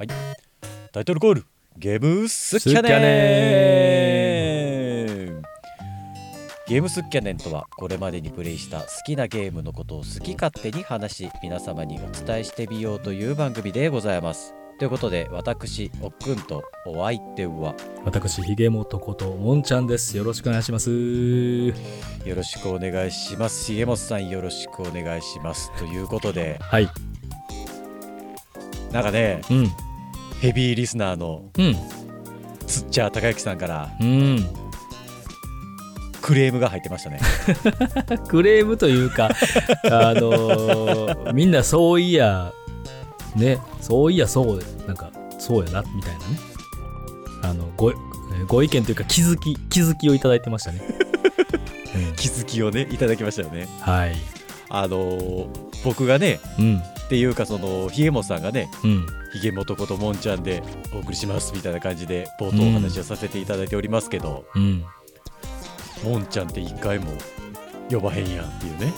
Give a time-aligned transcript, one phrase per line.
[0.00, 0.08] はい。
[0.92, 1.44] タイトルコール
[1.76, 2.96] ゲームスキャネネ
[5.26, 5.42] ン
[6.66, 14.54] ゲームスキャネンとはこれまでにプレイした好きなゲームのことを好き勝手に話し皆様にお伝えしてみようという番組でございます。
[14.78, 20.16] ということで私おっくんとお相手は私ひげもとこともんちゃんです。
[20.16, 20.88] よろしくお願いします。
[20.90, 21.74] よ
[22.34, 23.70] ろしくお願いします。
[23.74, 25.70] 重本さんよろしくお願いします。
[25.76, 26.56] ということで。
[26.58, 26.88] はい。
[28.92, 29.89] なんかねうん
[30.40, 31.76] ヘビーリスナーのうん。
[32.66, 34.46] つっちゃー高之さんからうん。
[36.22, 37.20] クレームが入ってましたね。
[38.28, 39.30] クレームというか
[39.90, 42.52] あのーみんなそういや
[43.36, 46.24] ねそういやそうなんかそうやなみたいなね。
[47.42, 50.80] あのごえーご意見というか気づき気づきをいただいてましたね、
[51.94, 52.16] うん。
[52.16, 53.66] 気づきをねいただきましたよね。
[53.80, 54.14] はい。
[54.68, 55.48] あのー
[55.84, 56.78] 僕がねうん。
[56.78, 60.62] っていうかそのひげもさんがねうんひげもとこともんちゃんで
[60.94, 64.84] お送りしますみたいな感じで冒頭お話をさせていただいておりますけど、うん。
[66.04, 67.12] もんちゃんって一回も
[67.90, 68.92] 呼ばへんやんっていうね。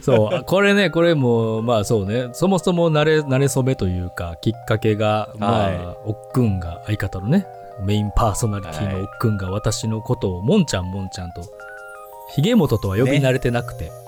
[0.02, 0.44] そう。
[0.44, 2.28] これねこれもまあそうね。
[2.32, 7.46] そもそも慣れ慣れ初めというかきっかけがまあ、はおっくんが相方のね
[7.80, 11.42] メインパーソナリティのおっくんが私のことをもんちゃんもんちゃんと
[12.34, 14.07] ひげもととは呼び慣れてなくて、うんうんうんうん、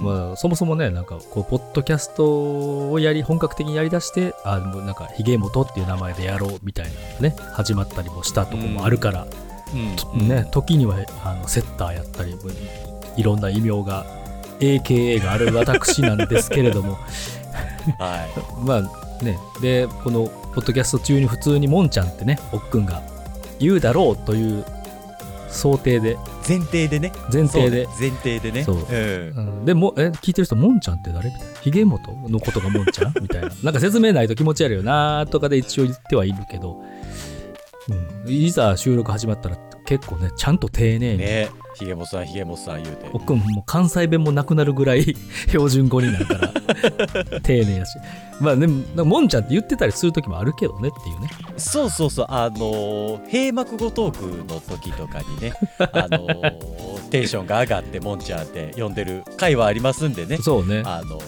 [0.00, 6.86] まあ、そもそもねなんかこうポッドキャストをやり本格的にやりだしてあもうなんかひげもとっていう名前でやろうみたい
[7.20, 9.26] なね始まったりもしたとこもあるから、
[10.14, 12.36] うんうんね、時にはあのセッターやったり
[13.16, 14.04] いろんな異名が
[14.58, 16.98] AKA がある私なんですけれども。
[17.98, 18.30] はい。
[18.64, 23.02] まあねでこのポッドキャスト中に普通にもんちゃんってねおっくんが
[23.58, 24.64] 言うだろうという
[25.52, 26.16] 想定で。
[26.48, 27.12] 前提でね。
[27.32, 27.86] 前提で。
[28.00, 28.64] 前提でね。
[28.64, 28.76] そう。
[28.76, 29.64] うんうん。
[29.64, 31.28] でもえ聞いてる人もんちゃんって誰？
[31.30, 31.60] みたいな。
[31.60, 33.14] ひげもとのことがもんちゃん？
[33.20, 33.50] みたいな。
[33.62, 36.82] なんか説明ないと気持ち悪いよなとかで一応言ってはいるけど、
[38.24, 41.18] うん、いざ収録始まったら結構ねちゃんと丁寧に。
[41.18, 41.50] ね。
[41.74, 43.10] ひげもさんひげもさん言うて。
[43.12, 45.16] おっくんもう関西弁もなくなるぐらい
[45.48, 46.48] 標準語になるから。
[47.42, 47.98] 丁寧やし。
[48.40, 51.28] まあでももんちゃんって言ってたりする時もあるけどねっていうね。
[51.56, 52.26] そうそうそう。
[52.28, 60.38] あのー閉幕語トークの時とかにね あのーテンションが上がってもんちゃんって呼んでる回はありますんでね。
[60.38, 60.82] そうね。
[60.84, 61.18] あの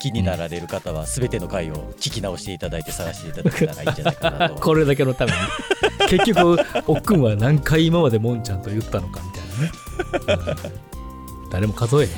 [0.00, 4.54] 気になられる方は全ての回を聞き直していただいて探していただけたらいいんじゃないかなと。
[4.60, 5.38] これだけのために。
[6.08, 10.52] 結局おっくんは何回今までもんちゃんと言ったのかみたいなね、
[11.44, 11.50] うん。
[11.50, 12.10] 誰も数えへん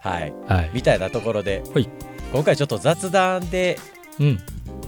[0.00, 0.32] はい。
[0.46, 0.70] はい。
[0.72, 1.88] みたいなところで、はい。
[2.32, 3.78] 今回ちょっと雑談で
[4.20, 4.40] うん。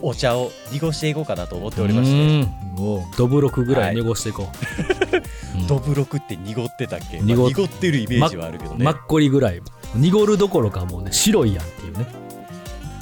[0.03, 2.17] お茶を濁していこうかなと思っておりまして。
[2.17, 2.67] うん。
[2.77, 4.47] もうどぶろくぐらい濁していこう、
[5.59, 5.67] うん。
[5.67, 9.63] どぶろくって濁ってたっけ、濁っまあ濁ってるイメージはあるけどね、マッコリぐらい
[9.95, 12.07] 濁るどころかもうね白いやんっていうね。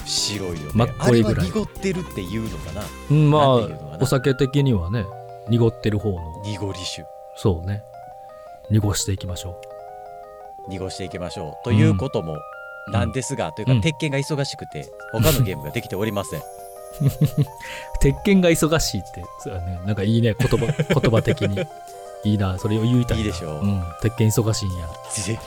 [0.05, 0.71] 白いよね。
[0.75, 1.47] マッコリぐらい。
[1.47, 2.83] 濁ってるっていうのかな。
[3.11, 5.07] うんまあお酒的にはね
[5.49, 6.43] 濁ってる方の。
[6.45, 7.05] 濁り酒。
[7.37, 7.83] そうね。
[8.71, 9.61] 濁していきましょ
[10.69, 11.65] 濁していきましょう。
[11.65, 12.39] ということも
[12.89, 13.81] なんですが、というか、うん。
[13.81, 16.41] 鉄拳が忙しくて他のゲームができておりません。
[16.41, 16.43] う
[18.01, 19.81] 鉄拳が忙しいってそうだね。
[19.85, 20.67] なんかいいね言葉
[21.01, 21.61] 言葉的に。
[22.25, 23.23] いいなそれを言いたいな。
[23.23, 24.89] いいでしょうん、鉄拳忙しいんや。
[25.13, 25.39] ぜ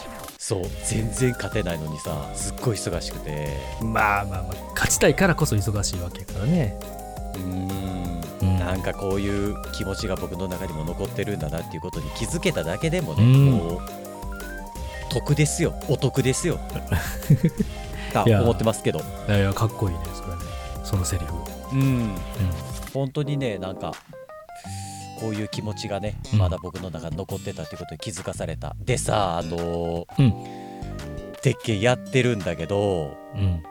[0.47, 3.49] そう全然勝てないのにさすっごい忙しくて。
[3.81, 6.79] まあまあまあ勝ちたいからこそ忙しいわけやからね。
[7.35, 8.21] うーん。
[8.41, 8.57] うん。
[8.57, 13.45] なんかこういう気持ちが僕の中にも残ってるんだなっていうことに気づけただけでもね、うん。
[13.51, 13.81] もう
[15.09, 15.73] 得ですよ。
[15.89, 16.57] お得ですよ。
[18.13, 18.99] と思ってますけど。
[18.99, 20.35] いやいやかっこいいねそれね。
[20.85, 21.33] そのセリフ。
[21.73, 22.15] うん。
[22.93, 23.91] 本当にねなんか
[25.19, 26.39] こういう気持ちがね、うん。
[26.39, 30.33] まだ僕の中に残ってたっていうことに気づかされたでさあのーうん。
[31.41, 33.41] 鉄拳やってるんだけどうん。
[33.41, 33.63] うん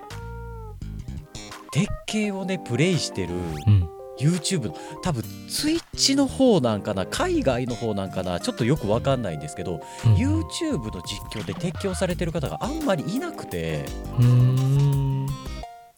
[1.73, 3.35] 鉄拳をねプレイしてる
[3.67, 3.89] うん。
[4.19, 10.15] YouTube の多分 Twitch の方なんかな海外の方なんかなちょっとよくわかんないんですけど、うん。
[10.15, 13.85] YouTube の実況で鉄拳をされてる方があんまりいなくて。
[14.19, 15.27] うーん。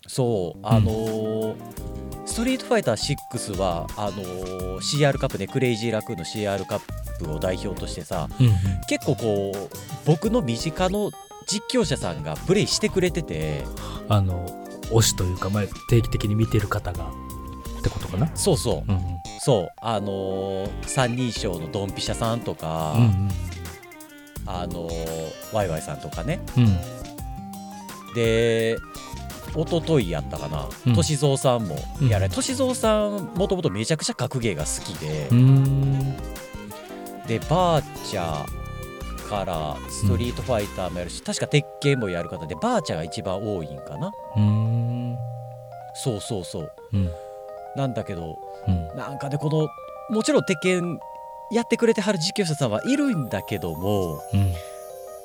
[0.08, 1.97] そうあのー
[2.30, 6.80] ストリートファイター6はあのー CR カップねクレイジーラクーンの CR カッ
[7.24, 8.48] プを代表としてさうん
[8.88, 9.68] 結構こう
[10.06, 11.10] 僕の身近の
[11.46, 13.64] 実況者さんがプレイしてくれてて。
[14.10, 14.46] あの
[14.90, 17.04] 推しというか、まあ、定期的に見てる方が
[17.78, 18.30] ってことかな？
[18.34, 18.90] そうそう。
[18.90, 19.00] うん
[19.38, 19.68] そう。
[19.82, 23.30] あのー三人称のドンピシャさんとか、うんうん。
[24.46, 26.40] あのーワイワイさんとかね。
[26.56, 28.14] うん。
[28.14, 28.78] で
[29.56, 30.68] 一昨日やったかな。
[30.86, 30.94] うん。
[30.94, 35.28] 歳三さんもうんやられ歳三さんもともとめちゃくちゃ格ゲーが好きで。
[35.30, 36.16] うーん。
[37.26, 44.12] でバーチャーからストリートファイターもやるし、確か鉄拳もやる方でバーチャが一番多いんかな。
[44.36, 45.16] うーん。
[45.94, 46.72] そうそうそう。
[46.92, 47.10] うん。
[47.76, 48.96] なんだけどうん。
[48.96, 49.68] なんかねこの
[50.14, 50.98] もちろん鉄拳
[51.50, 54.52] やってくれてはる実況者さんはいるんだけどもうん。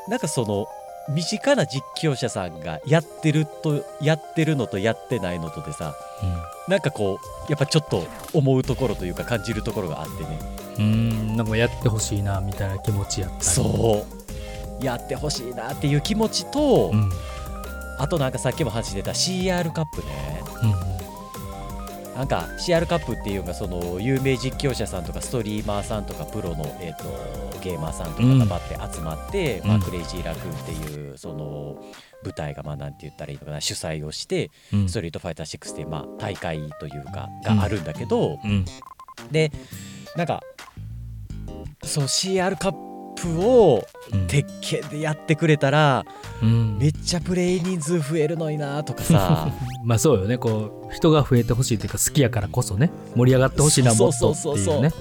[0.10, 0.66] なんかその
[1.10, 5.96] 身近な実況者さんがやってるとやってるのとやってないのとでさ
[6.68, 10.40] なんかこうやっぱちょっと思うところというか感じるところがあってね。
[10.78, 10.84] うん。
[10.84, 13.44] うんなんかやってほしいなみたいな気持ちやったり。
[13.44, 14.06] そ
[14.80, 14.86] う。
[14.86, 17.12] やってほしいなっていう気持ちと、うん。
[17.98, 20.44] あとなんかさっきも話してた CR カップね。
[20.64, 21.03] うん
[22.16, 29.68] なんか CR カップっていうのがその有名実況者さんとかストリーマーさんとかプロの、えー、とゲーマーさんとかがバって集まって、うん。
[29.68, 31.82] まあ、クレイジーラクーンっていうその
[32.24, 34.90] 舞台がまあなんて言ったらいいのかな主催をしてうん。
[34.90, 38.66] ストリートファイター6ってまあ大会というかがあるんだけど、うん。
[39.32, 39.52] で
[40.16, 40.42] なんか
[41.84, 42.93] そう CR カップ
[43.40, 44.28] をうん。
[44.28, 46.06] 鉄拳でやってくれたら
[46.42, 46.78] うん。
[46.78, 49.52] めっちゃプレイ人数増えるのになとかさ。
[49.84, 50.38] まあそうよね。
[50.38, 52.92] こう人が増えてほしいというか好きやからこそね。
[53.16, 54.58] 盛り上がってほしいなもっとってそうそう。
[54.58, 54.92] そうそういうね。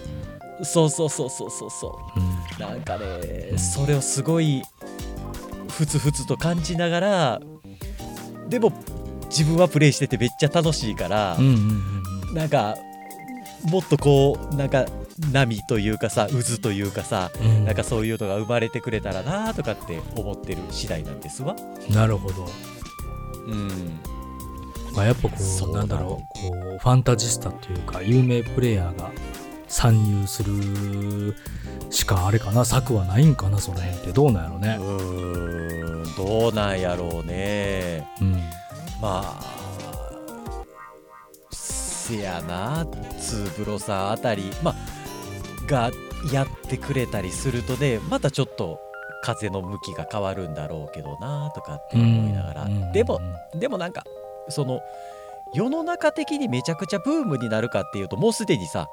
[0.65, 2.67] そうそうそうそうそうそううん。
[2.69, 3.05] なんかね、
[3.53, 3.59] うん。
[3.59, 4.63] それをすごい
[5.69, 7.41] ふつふつと感じながら
[8.49, 8.73] でも
[9.29, 11.83] 自分はプレイしててめっちゃ楽しいからうん、うん
[12.29, 12.35] うん。
[12.35, 12.77] なんか
[13.65, 14.87] もっとこうなんか
[15.33, 17.65] 波というかさ渦というかさうん。
[17.65, 21.55] なんかそういうのが生まれてくれたらなとかって思ってる次第なんですわ。
[21.91, 22.49] なるほど、
[23.47, 23.69] うん、
[24.95, 29.11] まあ、やっぱこそううなんだろうこうファンタジスタというか有名プレイヤーが
[29.69, 31.35] 参入する
[31.91, 32.65] しかあれかな。
[32.65, 34.13] 策はないんかなその辺って。
[34.13, 38.07] どうなんやろうねーんどうなんやろうね。
[38.21, 38.33] うん。
[39.01, 39.63] まあ
[41.51, 42.85] せやな
[43.21, 44.75] ツーブロさんあたり、まあ、
[45.67, 45.91] が
[46.33, 48.79] やってくれたりするとねまたちょっと
[49.23, 53.21] 風の向きが変わるんだろうけどなとかって思いながら、うんでも
[53.55, 54.05] でもなんか
[54.49, 54.81] その
[55.55, 58.89] 世の中的にめちゃくちゃブームになるかっていうともうすでにさ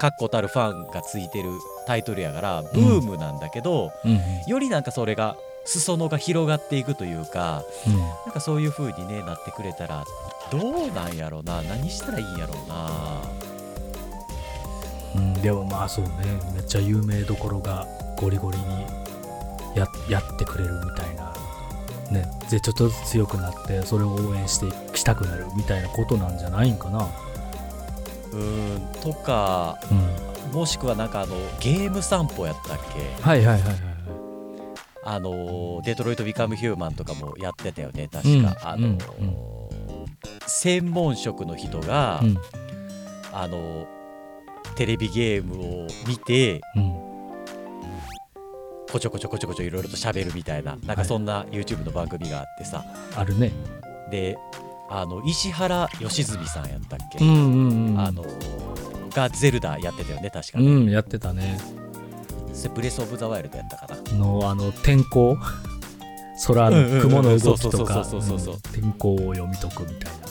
[0.00, 1.50] 確固たるファンがついてる
[1.86, 4.20] タイトルやからブームなんだけど、うんうん。
[4.46, 5.36] よりなんかそれが
[5.66, 7.98] 裾野が広がっていくというかうん。
[7.98, 10.04] なんかそういう風にねなってくれたら
[10.50, 13.22] どうなんやろうな何したらいいんやろうな
[15.14, 16.10] うん、でもまあそうね
[16.54, 17.86] めっちゃ有名どころが
[18.16, 18.64] ゴリゴリに
[19.74, 21.32] ややってくれるみたいな
[22.10, 27.08] ねでちょっとずつ強くなってそれを応援してしたくなるみたいなことなんじゃないんかな。
[28.32, 30.30] うーんとかうん。
[30.52, 33.22] もしくはなんかあのゲーム散歩やったっけ？
[33.22, 33.76] はいはいはいはい
[35.04, 38.98] あのデトロイト・ビカム・ヒューマンとかもやってたよね確か、うんあの、うん
[40.46, 42.38] 専門職の人が、うん。
[43.32, 43.86] あの
[44.76, 47.10] テレビゲームを見てうん。
[48.90, 52.84] こちょこちょこちょこちょいろいろと喋るみたいななんかそんな YouTube の番組があってさ、
[53.14, 53.52] あるね。
[54.10, 54.36] で
[54.88, 58.24] あの石原良純さんやったっけ、うんうんうんあの
[59.10, 61.58] がゼルダやってたよね確かうね、んやってたね。
[62.74, 64.18] ブレス・オブ・ザ・ワイルドやったかな。
[64.18, 65.36] のあの天候？
[66.46, 68.04] 空うんうんうんの雲の動きとか。
[68.72, 70.26] 天候を読み解くみたいな。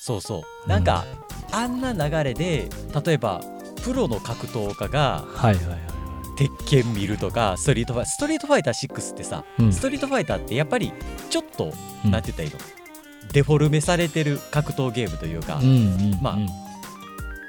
[0.00, 0.68] そうそう。
[0.68, 1.04] なんか、
[1.52, 2.68] あんな流れで
[3.04, 3.42] 例えば
[3.84, 5.92] プロの格闘家がはいはいはいは
[6.36, 9.72] 鉄拳見るとかストリートファイストリートファイター6ってさ、いうん。
[9.72, 10.92] ストリートファイターってやっぱり
[11.28, 11.72] ちょっと、
[12.04, 12.10] うん。
[12.10, 12.58] なんて言ったらいいの？
[13.32, 15.68] デフォルメされてる格闘ゲームというか、うんう
[16.16, 16.46] んまあうん。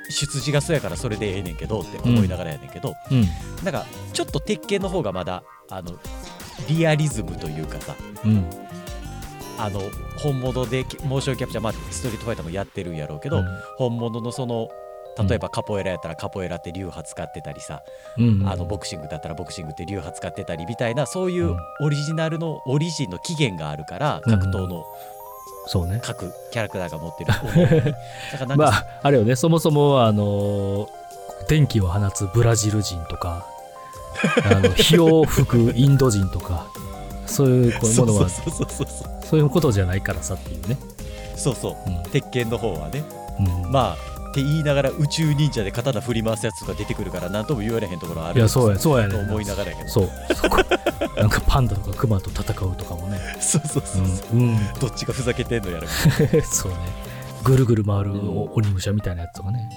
[0.09, 3.25] 出自がそうやからそれでええねんけどって思いながらやねんけど、うん。
[3.63, 5.97] なんかちょっと鉄拳の方がまだあの
[6.67, 7.95] リアリズムというかさ
[8.25, 8.45] うん
[9.57, 9.81] あの
[10.17, 13.45] 本物でモーションキャプチャーまあストリートファイターもやってるんやろうけど、うん。
[13.77, 14.69] 本物のその
[15.27, 17.83] 例えばカポエラやったらカポエラって流派使ってたりさ、
[18.17, 21.57] うんうんあのボクシングだったらボクシングって流派使ってたりみたいなそういううん。
[21.81, 24.39] オリジナルのオリジンの起源があるからうん。
[24.39, 24.85] 格闘の
[25.67, 26.01] そうね。
[26.03, 27.31] 各キャラクターが持ってる。
[28.33, 29.35] だからなんか、まああれよね。
[29.35, 30.89] そもそもあの
[31.47, 33.45] 電気を放つブラジル人とか
[34.45, 36.67] あの火を吹くインド人とか
[37.25, 40.77] そういうものはそういうことじゃないからさっていうね、
[41.35, 41.89] そうそう。
[41.89, 42.11] うん。
[42.11, 43.03] 鉄拳の方はね。
[43.39, 43.71] うん。
[43.71, 49.89] まあって言いながら宇宙忍者で刀振り回すやつとか出てくるから何とも言われへんところあるいやそうやそうやねと思いながらやけど。
[49.89, 50.09] そう。
[51.19, 53.19] なんかパンダとかクマと戦うとかもね。
[53.39, 54.73] そうそうそうそう、うん、うん。
[54.79, 55.87] どっちがふざけてんのやら。
[56.43, 56.77] そうね。
[57.43, 59.69] ぐるぐる回るお鬼武者みたいなやつとかね。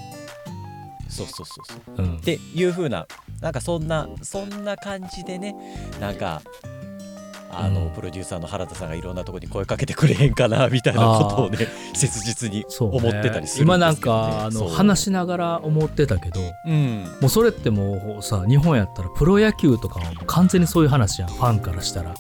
[1.08, 2.06] そうそうそうそう。
[2.06, 2.16] うん。
[2.16, 3.06] っていう風な
[3.40, 5.54] なんかそんなそんな感じでね
[6.00, 6.40] なんか
[7.58, 7.90] あの、うん。
[7.90, 11.58] プロデューサーの原田さんがいろんなところに声かけてくれへんかなみたいなことをね
[11.94, 17.04] 切実に思ってたりする今なんかあの話しながら思ってたけどうん。
[17.20, 22.14] もうそれってもうさ日本やったらプロ野球とかは完全にそういう話やんファンからしたら。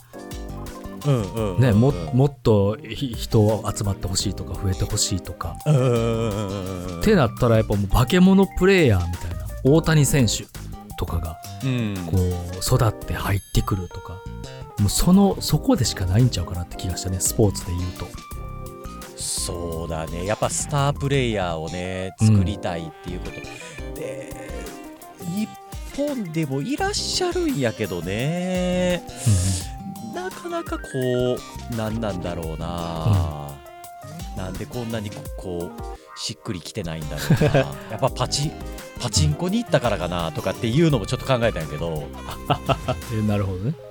[1.60, 5.56] ねもうんもっとひ人集まってほしいとか増えてほしいとか。
[5.60, 10.44] ってなったらやっぱもう化け物プレイヤーみたいな大谷選手
[10.98, 11.94] とかがうん。
[12.06, 14.20] こう育って入ってくるとか
[14.78, 18.06] もうそのそこでしかないんちゃうかなって気がしたねスポーツで言うと。
[19.16, 20.26] そうだね。
[20.26, 23.40] やっぱスタープレイヤーをね作りたいっていうこと、
[23.98, 24.50] で
[25.20, 25.48] 日
[25.96, 29.02] 本でもいらっしゃるんやけどね。
[30.14, 30.88] なかなかこ
[31.34, 33.54] う何なんだろうな、
[34.36, 37.60] なんでこんなにここうしっくりきてないんだろうな。
[37.92, 38.50] やっぱパチ
[39.00, 42.04] パチンコに行ったからかなとかっていうのもちょっと考えたんやけど。
[43.14, 43.85] えなるほどね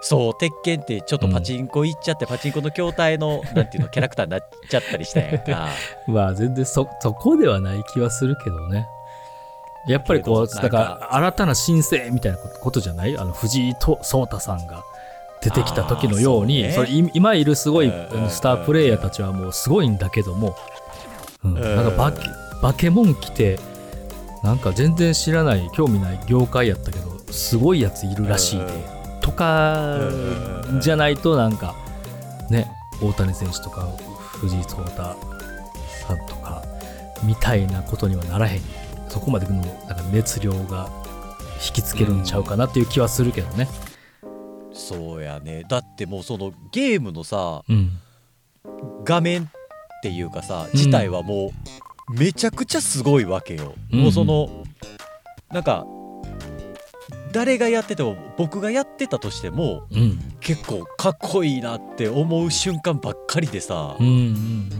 [0.00, 5.68] そう鉄拳ってちょっとパチンコ行っちゃって、パチンコの筐体の なんていうのキャラクターになっちゃったりしたんやんか。
[6.06, 8.86] まあ全然そそこではない気はするけどね。
[9.86, 13.16] やっぱりこうだから新たな新星みたいなことじゃない？
[13.18, 14.84] あの藤井と聡太さんが
[15.40, 20.54] 出てきた時のようにねそれい今いるすごいうんうんうんスタープレイヤーたちはもうすごいんだけども、
[21.44, 21.76] うんうん。
[21.76, 22.18] なんかバケ
[22.62, 23.58] バケモン来て
[24.42, 28.97] なんか全然知らない興味ない業界やったけどすごいやついるらしいで、うんうん
[29.30, 31.74] とかうんうんうんじゃないとなんか
[32.50, 32.70] ね
[33.02, 33.86] 大谷選手とか
[34.32, 35.16] 藤井聡太
[36.06, 36.62] さんとか
[37.22, 38.60] みたいなことにはならへん
[39.08, 40.88] そこまでのなんか熱量が
[41.66, 43.68] 引きつけるんちゃうかなっていう気はするけどね。
[44.72, 45.64] そうやね。
[45.68, 47.98] だってもうそのゲームのさうん
[49.04, 49.46] 画面っ
[50.02, 51.52] ていうかさ自体はも
[52.10, 54.00] うめちゃくちゃすごいわけよ、うん。
[54.02, 54.64] もうその
[55.50, 55.84] なんか
[57.32, 60.18] 誰がやってても僕がやってたとしてもうん。
[60.40, 64.70] 結構かっこいいなって思う瞬間ばっかりでさ、うんうん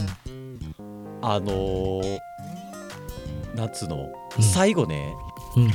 [1.21, 2.19] あのー、
[3.55, 4.43] なんつうの、うん。
[4.43, 5.15] 最後ね
[5.57, 5.71] うん。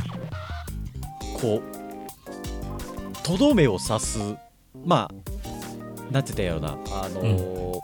[1.39, 4.19] こうとどめを刺す
[4.85, 5.13] まあ
[6.11, 6.71] なんて言ったような
[7.03, 7.79] あのー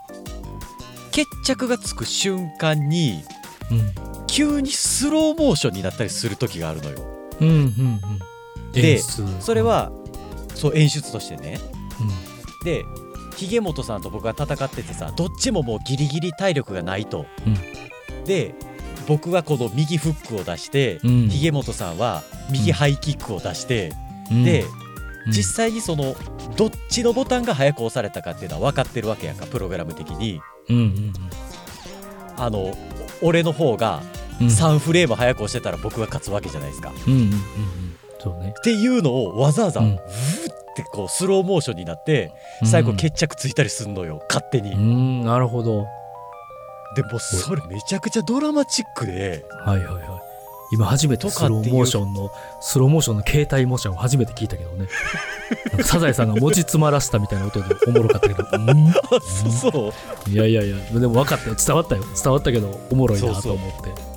[1.12, 3.22] 決着がつく瞬間に
[3.70, 3.92] うん。
[4.26, 6.98] 急にスローモーションになったりする時があるのよ。
[7.40, 8.00] うんうんうん
[8.72, 9.92] でそれ、は
[10.54, 11.58] そう演出としてね。
[12.62, 12.84] うで
[13.36, 17.26] ひ本さんと僕が戦っててさどっちももうギリギリ体力がないと。
[18.26, 18.54] で
[19.06, 21.28] 僕はこの右フックを出して、うん。
[21.28, 23.92] ひ本さんは右ハイキックを出して、
[24.32, 24.44] ん。
[24.44, 24.64] で、
[25.26, 25.32] うん。
[25.32, 26.14] 実際にその
[26.56, 30.40] どっちのボタンが早く押されたかっていうのは分かってるわけやんかプログラム的に。
[30.68, 31.12] うんうん
[32.36, 32.74] あの
[33.20, 34.02] 俺の方が
[34.40, 34.46] うん。
[34.46, 36.92] 3フレーム早く押してたら僕が勝つわけじゃないですか。
[37.06, 37.89] うんうんうんうん
[38.20, 38.50] そうね。
[38.50, 39.94] っていうのをわざわざうん。
[39.94, 39.98] っ
[40.76, 42.32] てこうスローモーションになって
[42.64, 44.22] 最後決着ついたりすんのよ。
[44.28, 44.72] 勝手に。
[44.72, 44.76] う。
[44.76, 45.86] んなるほど。
[46.94, 50.04] でもそれめちゃくちゃドラマチックではいはいはい。
[50.72, 54.86] 今初めてスローモーションのスローモーションの携帯モーションを初めて聞いたけどね。
[55.82, 58.46] サザエさんが文字詰まらせたみたいな音でおもろかったけど。
[58.52, 58.58] う。
[58.58, 58.88] ん。
[58.88, 59.92] あそうそ
[60.28, 60.76] ういやいやいや。
[60.92, 61.56] でも分かったよ。
[61.56, 62.04] 伝わったよ。
[62.22, 64.09] 伝わったけどおもろいなと思って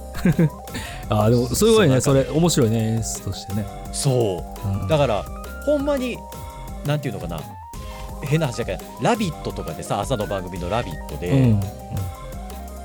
[1.09, 4.67] あーでもすごいねそれ面白いね演出としてね、そう。
[4.67, 4.87] うん。
[4.87, 5.23] だから
[5.65, 6.17] ほんまに
[6.85, 7.39] なんていうのかな。
[8.23, 11.61] 変な話だけど「ラビット!」とかでさ朝の番組の「ラビット!」で、うん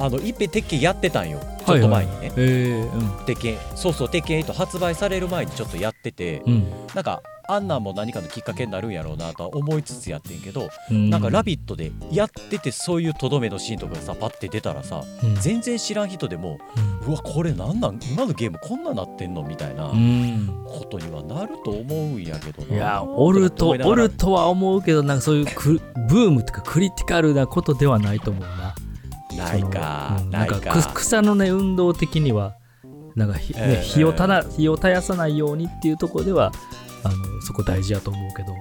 [0.00, 1.40] あのいっぺん鉄拳やってたんよ。
[1.66, 6.73] ちょっと前にね、はいはい、えー鉄拳そうそう鉄拳8発売される前にちょっとやってて、うん。
[6.95, 11.09] なんかあんなんも何かのきっかけになるんやろうなとは思いつつやってんけど、うん。
[11.09, 15.35] なんか「ラビット!」でやっててそういうとどめのシーンとかがさパッて出たらさうん。
[15.37, 16.59] 全然知らん人でも
[17.07, 17.99] うわこれなんなん？
[18.12, 19.43] 今のゲームこんななってんの？
[19.43, 20.64] みたいなうん。
[20.67, 22.75] ことにはなると思うんやけどな。
[22.75, 28.75] いやおるとおるとは思うけどなんかそういうクブームとかクリティカルなことではないと思うな。
[29.37, 30.31] ないかそのうん。
[30.33, 32.57] ないんかく草のね運動的には
[33.14, 36.52] なんかひ、ねええ火をたな火を絶やさないようにっていうところでは
[37.05, 38.55] あのそこ大事やと思うけど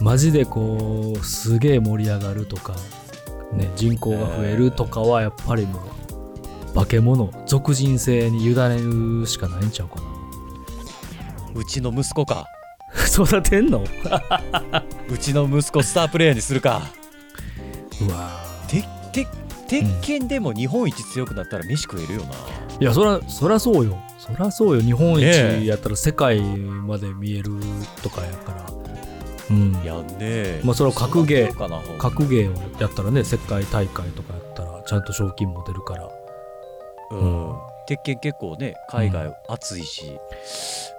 [0.00, 2.74] マジでこうすげえ盛り上がるとか、
[3.52, 5.82] ね、人口が増えるとかはやっぱりも
[6.72, 8.78] う化け物俗人性に委ね
[9.20, 10.02] るしかないんちゃうかな。
[11.54, 12.46] うちの息子か。
[13.10, 13.82] 育てんの？
[15.10, 16.82] うちの息子スタープレイヤーにするか。
[18.06, 18.46] うわ
[19.66, 22.34] て拳でも日本一強くなったら飯食えるよな、
[22.80, 23.98] いやそらそらそうよ。
[24.18, 24.82] そらそうよ。
[24.82, 27.52] 日本一やったら世界まで見える
[28.02, 28.66] とかやから。
[29.50, 29.72] うん。
[29.84, 30.16] やんね。
[30.20, 31.98] えまあそれは格ゲー。
[31.98, 36.10] 格ゲーをやったらね世界大会とかやったらちゃんと賞金も出るから。
[37.12, 37.54] うん。
[37.86, 40.18] 鉄拳結構ね海外熱いし、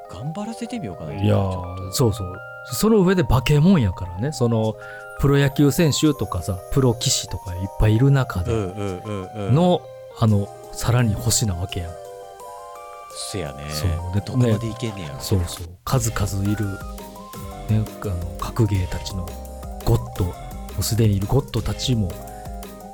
[0.10, 2.34] 頑張張らせてみようかないいやーそうそう。
[2.74, 4.32] その上で化け物やからね。
[4.32, 4.76] その
[5.20, 9.56] プロ野球選手とかさプロ棋士とかいっぱいいる中でうんうんうんうん。
[9.56, 9.82] の、
[10.20, 11.92] あのさらに星なわけやん。
[13.32, 13.66] せやね。
[13.70, 13.90] そう。
[14.14, 15.20] でどこまでいけんねやろ。
[15.20, 15.68] そうそう。
[15.84, 16.66] 数々いる、
[17.68, 19.26] ね、あの格ゲーたちの
[19.84, 20.26] ゴッド。
[20.26, 20.34] も
[20.80, 22.10] うすでにいるゴッドたちも、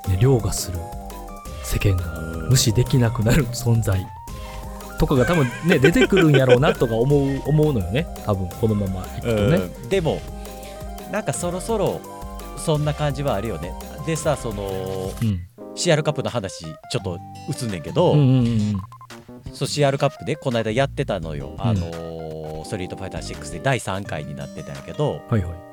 [0.07, 0.79] ね、凌駕する
[1.61, 2.49] 世間がうん。
[2.49, 4.07] 無視できなくなる存在。
[4.97, 8.07] とかが多分ね出てくるんやろうなとか思う思うのよね。
[8.25, 9.57] 多分このままいくとね。
[9.57, 9.89] うん。
[9.89, 10.21] でも
[11.11, 11.99] なんかそろそろ
[12.57, 13.73] そんな感じはあるよね。
[14.05, 15.47] でさそのうん。
[15.75, 17.17] CR カップの話ちょっと
[17.63, 18.75] 映んねんけど、うんうんうん
[19.53, 25.72] そう CR カップでこの間やってたのよ、んあのーストリートファイター6で第3回になってたんやけどはいはい。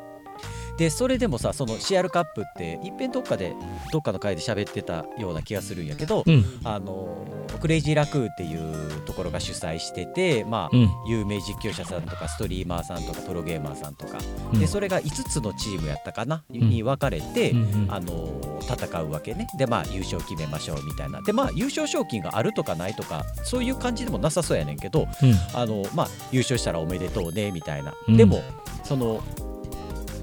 [0.79, 3.55] でそれでもさその CR カップっていっぺんどっかで
[3.93, 6.45] どっかの回で喋ってたような気がするんやけど、うん。
[6.65, 10.89] あのークレイジーラクーっていうところが主催しててまあ、うん。
[11.09, 14.19] 有名実況者さんとかストリーマーさんとかプロゲーマーさんとか、
[14.53, 14.61] うん。
[14.61, 16.53] でそれが5つのチームやったかな、ん。
[16.53, 17.55] に分かれて、
[17.89, 19.47] あの戦うわけね。
[19.59, 21.21] でまあ優勝決めましょうみたいな。
[21.23, 25.35] でまあ優勝賞金があるとかないとかそういう感じでもなさそうやねんけどうん。
[25.55, 28.17] あのまあ優勝したらおめでとうねみたいな、うん。
[28.17, 28.43] でも
[28.85, 29.23] その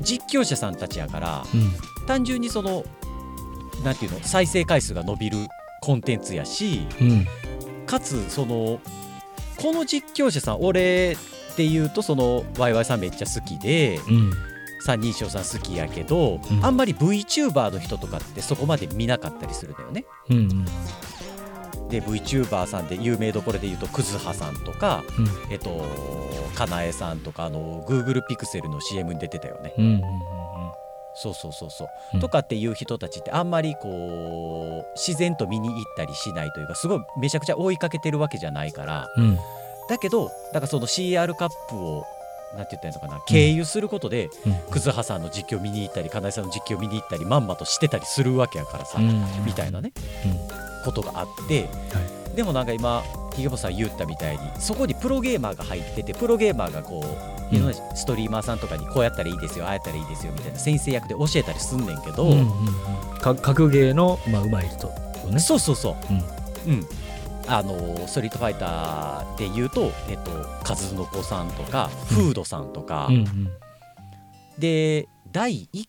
[0.02, 1.44] 実況者さんたちやから
[2.08, 2.86] 単純にその
[3.84, 5.38] なんていうの再生回数が伸びる
[5.82, 7.12] コンテンツやしうん。
[7.12, 7.28] うん
[7.86, 8.82] かつその
[9.56, 11.16] この実況者さん俺
[11.54, 14.32] っていうとそのワイワイさんめっちゃ好きでうん。
[14.82, 16.66] 三人称さん好きやけど、うん。
[16.66, 20.06] あんまり VTuber の人とかってそこまで見なかったりするんだよね。
[20.30, 20.66] うんうん
[21.90, 25.52] で VTuber さんで有名どころで言うとクズハさんとか、うん。
[25.52, 25.86] えっと、
[26.56, 29.74] かなえさんとかあの Google ピクセルの CM に出てたよね。
[29.78, 30.02] うんうん
[31.20, 32.20] そうそうそうそう、うん。
[32.20, 39.24] とかっていう人たちってあんまりこう自然と見に行ったりしないというかすごいめちゃくちゃ追いかけてるわけじゃないからうん。
[39.24, 39.40] うん
[39.90, 42.06] だけどだからその CR カップを
[42.56, 44.54] なんて言ったらいいのかな経由することで、うん。
[44.70, 49.24] クズハさんの実況見に行ったりかなえさんの実況見に行ったりまんまとしてたりするわけやからさ、うん。
[49.46, 49.92] みたいなね。
[50.26, 50.28] う
[50.64, 51.70] んことがあって、
[52.36, 53.04] でもなんか今
[53.36, 57.04] ひげぼさん言ったみたいにそこにプロゲーマーが入っててプロゲーマーがこ
[57.52, 62.48] ういろんなストリーマーさんとかにこうやったらいいですよああやったらいいですよみたいな先生役で教えたりすんねんけど、うんうん
[63.20, 64.88] 格ゲーのまあ上手い人
[65.28, 65.40] とね。
[65.40, 66.14] そうそうそう。
[66.68, 66.74] うん。
[66.74, 66.86] うん。
[67.48, 70.32] あのストリートファイターで言うと、えっと、
[70.64, 73.50] 数の子さんとか、フードさんとか、うんうん。
[74.58, 75.88] で第1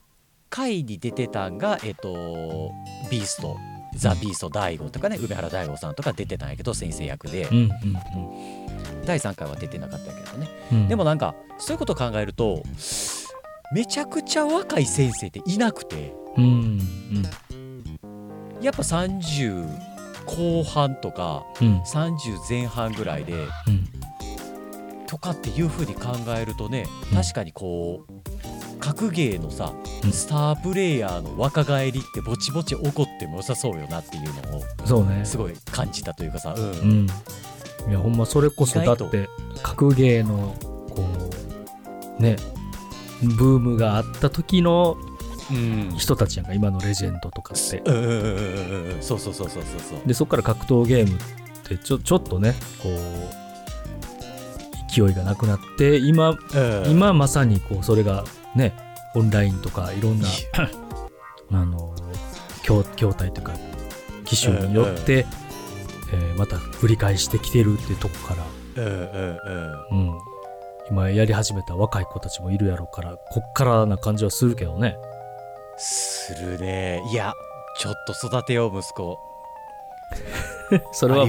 [0.51, 2.70] 回に出てたんが、えっと、
[3.11, 3.57] ビースト
[3.99, 7.69] ザ・ビースト大悟とかね梅原大悟さんとか出てたんやけど先生役で、うん
[9.05, 10.79] 第3回は出てなかったけどね、うん。
[10.79, 12.63] うんでもなんかそういうことを考えると
[13.73, 16.15] めちゃくちゃ若い先生っていなくて。
[16.37, 17.23] うんうん。
[18.61, 19.67] やっぱ30
[20.27, 21.81] 後半とかうん。
[21.81, 22.17] 30
[22.49, 23.89] 前半ぐらいでうん。
[25.07, 27.17] とかっていう風に考えるとねうん。
[27.17, 29.73] 確かにこう格ゲーのさ
[30.05, 30.12] うん。
[30.12, 35.25] スタープレイヤーの若返りってぼちぼち起こっても良さそうよなっていうのをそうね。
[35.25, 36.62] すごい感じたというかさ、うん。
[36.62, 37.07] うん。
[37.88, 39.29] いやほんまそれこそだって
[39.62, 40.55] 格ゲーの
[40.91, 41.05] こ
[42.19, 42.37] うね
[43.23, 44.97] ブームがあった時の
[45.51, 45.95] うん。
[45.97, 47.79] 人たちやんか今のレジェンドとかって。
[47.85, 47.91] う
[48.99, 50.01] んそうそうそうそうそうそう。
[50.07, 51.21] でそこから格闘ゲームっ
[51.64, 52.95] てちょちょっとねこう
[54.95, 56.38] 勢いがなくなって今うん。
[56.91, 58.25] 今まさにこうそれが
[58.59, 58.75] ね
[59.14, 60.29] オンラインとかいろんな
[61.53, 61.94] あの
[62.62, 63.53] 筐筐体というか
[64.27, 65.25] 機種によって、
[66.12, 69.38] えーまた繰り返してきてるってとこから、うんうん
[69.90, 70.18] うんうん、
[70.90, 74.97] 今やり始めた若い子たちもいるやろうからこっからな感じはするけどね。
[75.77, 77.03] するね。
[77.11, 77.33] いや
[77.77, 79.18] ちょっと育てよう息子。
[80.92, 81.27] それは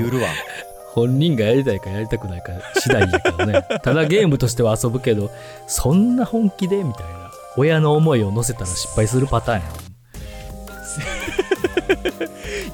[0.94, 3.66] 本人がやりたいかやりたくないか次第やけどね。
[3.84, 5.30] ただゲームとしては遊ぶけど
[5.68, 7.19] そんな本気でみたいな
[7.60, 9.62] 親の思いを乗せたら失敗するパターン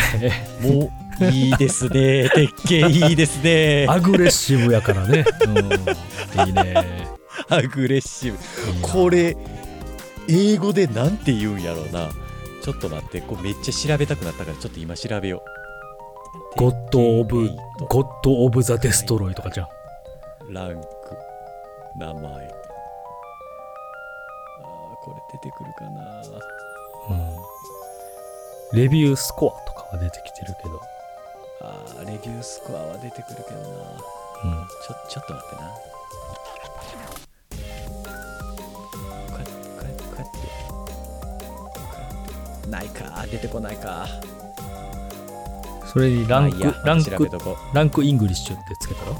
[0.61, 2.31] もういいですね。
[2.35, 3.87] 鉄拳いいですね。
[3.89, 7.09] アグレッシブやからね、うん、いいね。
[7.49, 8.39] アグレッシブ。
[8.81, 9.37] これ
[10.29, 12.11] 英語でなんて言うんやろうな
[12.63, 15.43] ちょっと待ってこれめっちゃ調べたくなったからちょっと今調べよ
[16.57, 16.59] う。
[16.59, 17.51] ゴッド・オブ
[17.89, 19.69] ゴッド・オブ・ザ・デストロイとかじゃん。
[20.53, 20.87] ランク
[21.99, 22.15] 名前。
[22.15, 22.31] あー
[25.03, 26.23] これ出てくるかな。
[27.11, 28.79] うん。
[28.79, 30.81] レビュースコアとかは出てきてるけど、
[31.63, 33.67] あーレビュースコアは出てくるけどな。
[34.45, 35.63] うん、ちょちょっと待ってな
[42.73, 44.09] ないか出てこないか。
[45.93, 47.11] それにランク、まあランク
[47.75, 49.15] ランクイングリッシュってつけたら、う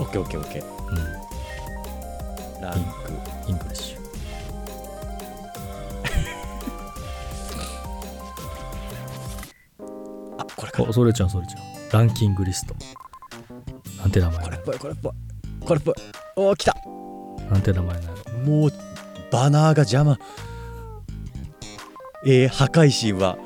[0.00, 0.64] オッケーオッケーオッケー。
[0.88, 0.96] うん、
[2.62, 3.12] ランク。
[3.46, 4.00] イングリッシュ。
[10.38, 11.62] あこれかおそれちゃんそれちゃん。
[11.92, 12.74] ランキングリスト。
[13.98, 15.12] なんて名前これっぽいこれっぽい。
[15.66, 15.94] これっぽい。
[16.36, 16.74] おお来た。
[17.50, 18.06] なんて名前な
[18.46, 18.60] の？
[18.60, 18.72] もう
[19.30, 20.18] バナーが邪魔
[22.24, 23.36] えー、破壊神は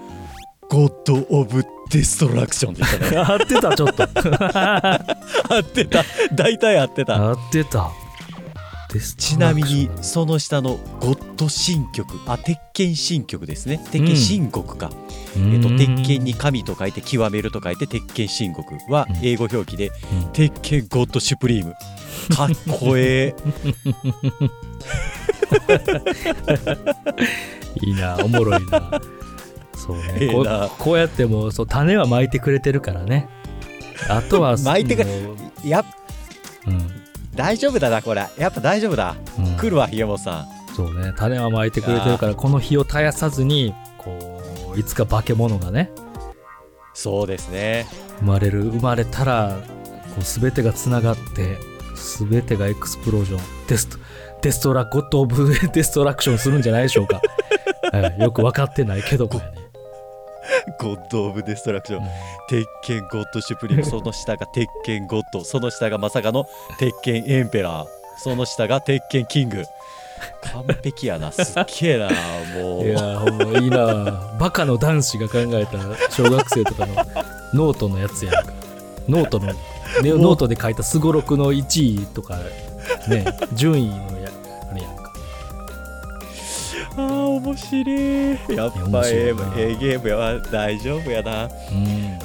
[0.68, 4.02] ゴッド・オブ・デストラクションでしたね合ってたちょっと。
[5.54, 6.02] 合ってた。
[6.32, 7.16] 大体合ってた。
[7.16, 7.90] 合ってた。
[9.16, 12.20] ちなみにその下のゴッド神曲。
[12.26, 13.80] あ鉄拳神曲ですね。
[13.90, 14.14] 鉄拳
[14.50, 19.16] 神国か、ョンえっと、うん鉄拳に神と書いて極めると書いて鉄拳神国はうん。
[19.26, 19.92] 英語表記でうん。
[20.32, 21.74] 鉄拳ゴッドシュプリーム。
[22.34, 23.34] かっこえ
[27.82, 29.00] いいなおもろいな。
[29.76, 30.04] そうね。
[30.06, 30.68] こうええな。
[30.78, 33.28] こうやってもうそう種はまいてくれてるからね。
[34.08, 35.06] あとは 巻いてく
[35.64, 35.84] やっ
[36.66, 36.90] うん。
[37.34, 38.26] 大丈夫だなこれ。
[38.38, 39.16] やっぱ大丈夫だ。
[39.38, 39.56] うん。
[39.56, 40.74] 来るわひげもさん。
[40.74, 41.12] そうね。
[41.16, 44.42] 種はまいてくれてるからこの火を絶やさずにこ
[44.74, 45.90] ういつか化け物がね
[46.94, 47.86] そうですね。
[48.20, 49.56] 生まれる生まれたら
[50.14, 51.58] こう全てがつながって
[51.94, 53.98] 全てがエクスプロージョンデスト
[54.42, 57.22] デストラ God of Destruction するんじゃないでしょうか、
[58.02, 58.18] はい。
[58.18, 59.26] よく分かってないけど。
[59.26, 59.68] もやね、
[60.80, 62.02] God of Destruction。
[62.02, 62.08] うん。
[62.48, 63.84] 鉄拳 God Supreme。
[63.84, 65.44] その下が鉄拳ゴッド。
[65.44, 66.46] その下がまさかの
[66.78, 67.86] 鉄拳エンペラー。
[68.18, 69.64] その下が鉄拳キング。
[70.52, 71.32] 完璧やな。
[71.32, 72.08] すっげえな。
[72.54, 74.36] もいうやーほんまいいな。
[74.38, 75.78] バカの男子が考えた
[76.10, 76.94] 小学生とかの
[77.52, 78.52] ノートのやつやんか。
[79.08, 79.46] ノートの、
[80.02, 82.38] ノートで書いたすごろくの1位とか
[83.08, 84.23] ね順位のや
[86.96, 88.56] あー面白い。
[88.56, 89.54] やっぱ面白ええいな。
[89.56, 91.44] ええゲームやわ大丈夫やな。
[91.44, 91.50] うん、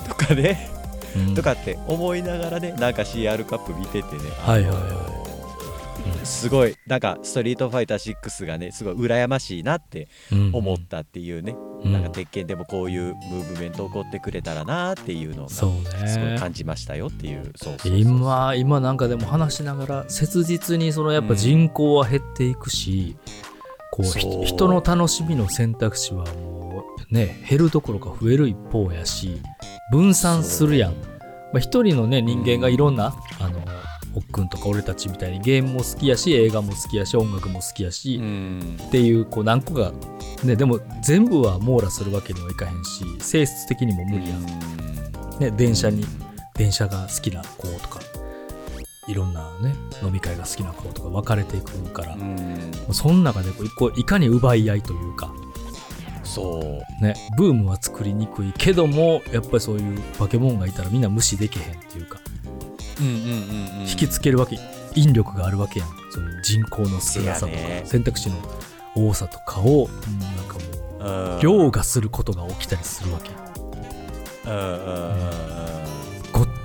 [0.08, 0.70] とかね。
[1.16, 1.36] うん。
[1.36, 4.22] とかって思いながらねなんか CR カップ見ててね。
[4.40, 5.20] はいはいはい
[6.24, 10.52] すごいなんかストリートファイター6がねすごい羨ましいなってうん。
[10.54, 11.94] 思ったっていうね、うん。
[11.94, 17.98] なんか鉄拳でもこういうムーブメント起こってくれたらなっていうのがすごいね感じましたよっていうそうそうそう。
[17.98, 23.18] 今今なんかでも話しながら切実にそのやっぱ人口は減っていくし、
[24.04, 29.42] こう人の楽しみの選択肢はもうね減るどころか増える一方やし
[29.92, 30.94] 分散するやん。
[31.52, 33.60] まあ、一人のね人間がいろんな、あの
[34.16, 38.78] おっくんとか俺たちみたいにゲームも好きやし映画も好きやし音楽も好きやし、うん。
[38.80, 39.92] っていうこう何個か
[40.44, 44.46] ねでも全部は網羅するわけにはいかへんし性質的にも無理やん。
[45.40, 46.06] ね、電車に
[46.56, 48.00] 電車が好きな子とか
[49.10, 52.72] いろんなね飲み会が好きな子とか分かれていくから、うん。
[52.94, 55.34] その中でこう一個いかに奪い合いというか、
[56.24, 57.04] そう。
[57.04, 62.20] ね、ブームは作りにくいけどもやっぱりそういう化け物がいたらみんな無視できへんっていうか、
[63.00, 63.90] うんうんうんうん。
[63.90, 64.60] 引きつけるわけ
[64.96, 65.90] 引力があるわけやん。
[66.12, 68.36] そういう人口の少なさとか、選択肢の
[68.96, 71.40] 多さとかを、うんなんかもううん。
[71.40, 73.32] 凌駕することが起きたりするわけ
[74.46, 75.99] うんうん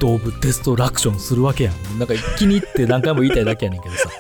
[0.05, 1.99] うんゴッド・オブ・デストラクションするわけやん。
[1.99, 4.11] なんか気に入って何回も言いたいだけやねんけどさ。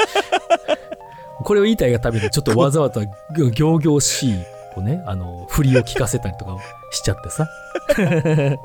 [1.44, 3.02] これを言いたいがためにちょっとわざわざ
[3.36, 4.34] 行々しい
[4.74, 6.56] こうね、あの、振りを聞かせたりとか
[6.90, 7.48] しちゃってさ。
[7.96, 8.58] で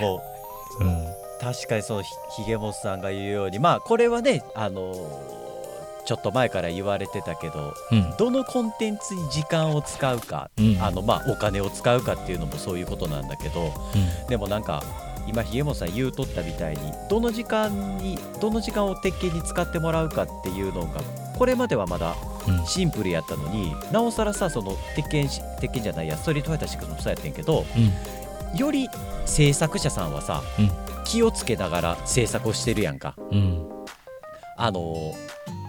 [0.00, 0.22] も
[0.80, 1.06] うん。
[1.40, 2.10] 確かにそのひ
[2.42, 5.38] ひげもっさんが言うようにまあこれはねあのー
[6.04, 8.14] ちょっと前から言われてたけどうん。
[8.16, 13.72] どのコンテンツに時間を使うか、うんあのまあお金を使うかっていうのもそういうことなんだけど
[14.28, 14.82] でもなんか
[15.28, 21.00] 今ひげもさん言うとったみたいにどの時間にどの時間を鉄拳に使ってもらうかっていうのが
[21.38, 22.66] これまではまだうん。
[22.66, 27.64] シンプルやったのになおさらさその鉄拳し鉄拳じゃないやストリートファイター6もそうやってんけど
[28.56, 28.88] より
[29.26, 30.70] 制作者さんはさ、うん。
[31.04, 33.14] 気をつけながら制作をしてるやんか。
[33.30, 33.68] うんうん。
[34.56, 35.67] あのー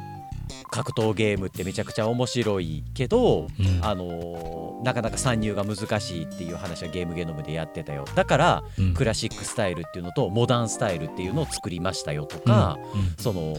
[0.71, 3.85] 格闘ゲームってめちゃくちゃ面白いけどうん。
[3.85, 8.05] あのーなかなか参入が難しいっていう話はゲームゲノムでやってたよ。
[8.15, 8.93] だからうん。
[8.93, 13.13] クラシックスタイルっていうのとモダンスタイルっていうのを作りましたよとか、うん。
[13.17, 13.55] その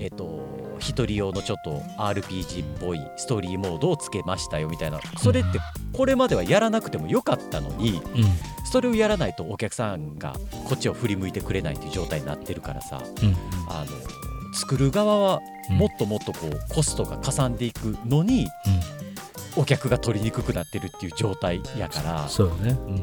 [0.00, 5.00] えっ、と一人用のちょっと RPG っぽいストーリーモードをつけましたよみたいな。
[5.18, 5.58] それって
[5.92, 8.24] これまではやらなくてもよかったのにうん。
[8.64, 10.34] それをやらないとお客さんが
[10.66, 13.02] こっちを振り向いてくれないっていう状態になってるからさ。
[13.22, 13.36] うん。
[13.68, 14.27] あの
[14.58, 15.40] 作る側は
[15.70, 18.48] うんもっともっとこうコストがかさんでいくのに
[19.56, 22.28] お客が取りにくくなってるっていう状態やから。
[22.28, 23.02] そうよね、うん、ね。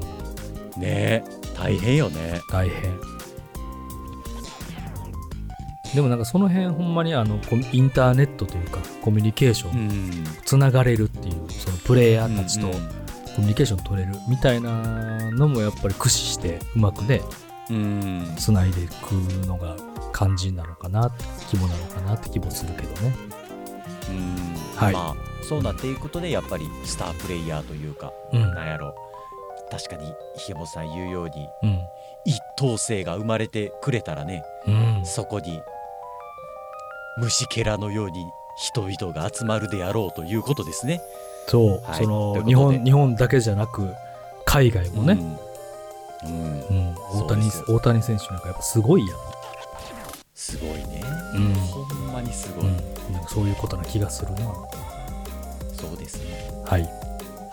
[0.81, 1.23] え
[1.57, 2.39] 大変よね。
[2.49, 2.99] 大変。
[5.93, 7.39] でもなんかその辺ほんまにあの
[7.71, 10.23] インターネットというかコミュニケーションん。
[10.43, 17.21] つながれるっていうそのプレイヤーたちとうんコミュニケーション取れるみたいなのもやっぱり駆使してうまくね
[17.69, 18.33] うん。
[18.37, 19.13] つないでいく
[19.45, 19.75] のが
[20.15, 21.11] 肝心なのかな
[21.49, 23.15] 肝なのかなって気もするけどね。
[24.09, 24.77] うん。
[24.77, 24.93] はい。
[24.93, 28.41] まあそうなっていくことでやっぱりスタープレイヤーというかうん。
[28.53, 28.95] なんやろ。
[29.69, 31.79] 確かにひげもさん言うようにうん。
[32.23, 35.01] 一等星が生まれてくれたらねうん。
[35.05, 35.61] そこに
[37.17, 38.25] 虫けらのように
[38.57, 41.01] 人々が集まるであろうということですね。
[41.47, 42.03] そう、はい。
[42.03, 43.93] その日本日本だけじゃなく
[44.45, 45.19] 海外もね、
[46.23, 46.61] うん、うん。
[46.69, 46.95] うん。
[47.11, 49.17] 大谷大谷選手なんかやっぱすごいやん、
[50.45, 51.01] すごいね、
[51.33, 51.53] うん。
[51.55, 54.37] ほんまにすごい、うん、なんかそういうことな気がするな。
[55.73, 56.81] そうですね、はい。
[56.81, 56.91] はい。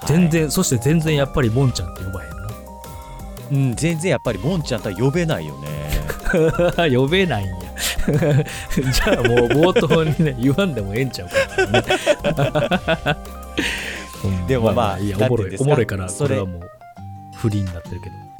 [0.06, 2.36] 全然そして全然やっぱりボンちゃんって呼ばへんな
[3.52, 5.70] うん全然やっぱりボンちゃんとは呼べないよね。
[6.94, 7.54] 呼べないんや。
[8.92, 11.34] じゃあもう冒頭にね言わんでもええんちゃうか、
[11.72, 11.82] ね
[14.24, 14.46] うん。
[14.46, 16.62] でもまあいいやおもろいおもろいからそれはもう
[17.36, 18.31] 不利になってるけど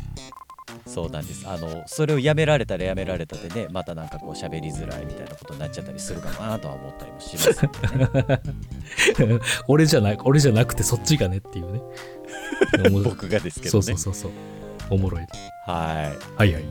[0.93, 1.49] そうなんです。
[1.49, 7.71] あのそれをやめられたらやめられたでねまたなんかこう喋りづらいみたいなことになっちゃったりするかなとは思ったりもしますよ
[9.27, 9.41] ね。
[9.69, 11.81] 俺じゃな俺じゃなくてそっちがねっていうね。
[13.05, 13.95] 僕がですけそどね。
[13.95, 14.33] うそうそうそう。
[14.91, 15.23] おもろい。
[15.67, 16.63] ははいはい。
[16.63, 16.67] い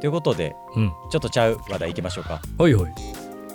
[0.00, 0.90] ということでうん。
[1.12, 2.40] ちょっとちゃう話題いきましょうか。
[2.58, 2.88] ほいほい。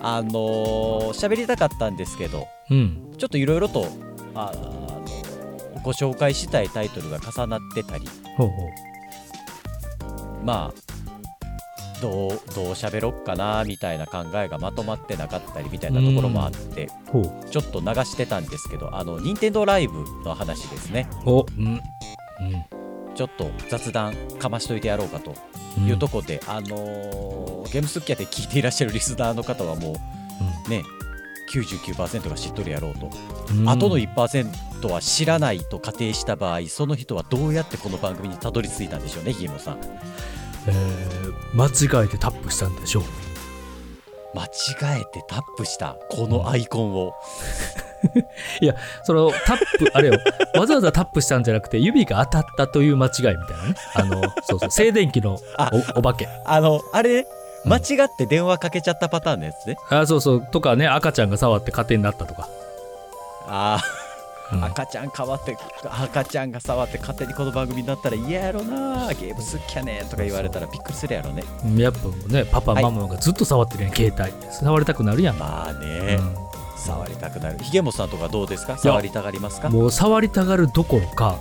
[0.02, 3.13] あのー喋りたかったんですけどうん。
[3.17, 3.88] ちょっといろいろと
[4.36, 5.02] ああの
[5.84, 8.70] ご紹介したいタイトルが重なってたりほうほ
[10.43, 16.89] まあどうどう喋ろっかなみたいな考えがまとまってなかったりみたいなところもあって
[17.50, 21.10] ちょっと流してたんですけどあの任天堂ライブの話ですね。
[21.26, 21.62] おう。
[21.62, 21.82] ん。
[23.15, 25.34] ちょっと雑談かましといてやろうかと
[25.80, 29.95] うんいうとこで、あのーゲームスッキャで聞いていらっしゃるリスナーの方はも
[30.65, 30.84] うね
[31.47, 33.10] 99%が知っとるやろうと、
[33.51, 33.69] うん。
[33.69, 39.77] あとの1%は知らないと仮定した場合その人はどうやってこの番組にたどり着いたんでしょうねひげもさん。
[40.67, 41.17] えー
[41.53, 43.03] 間違えてタップしたんでしょう。
[44.36, 47.13] 間違えてタップしたこのアイコンを、
[49.03, 50.19] そのタップあれよ。
[50.55, 53.75] わざわざタップしたんじゃなくて指が当たったという間違いみたいなね。
[53.95, 54.71] あのそうそう。
[54.71, 56.27] 静電気のあおお化け。
[56.45, 57.25] あのあれうん
[57.65, 60.48] 間違って電話かけちゃったパターンのやつね、あそうそう。
[60.52, 62.48] とかね赤ちゃんが触って勝手になったとか、
[63.48, 63.82] あ
[64.54, 64.63] うん。
[64.63, 69.10] あ赤ちゃん変わって赤ちゃんが触って勝手にこの番組になったら嫌やろな。
[69.13, 71.43] ゲーム好きやねんとか言われたらびっくりするやろね。
[71.76, 72.00] やっぱ
[72.34, 74.32] ねパパはいママがずっと触ってるやん携帯。
[74.54, 76.20] 触りたくなるやん、まあね、
[76.78, 77.58] 触りたくなる。
[77.60, 78.78] ひげもさんとかどうですか？
[78.78, 79.70] 触りたがりますか？
[79.70, 81.38] もう触りたがるどころか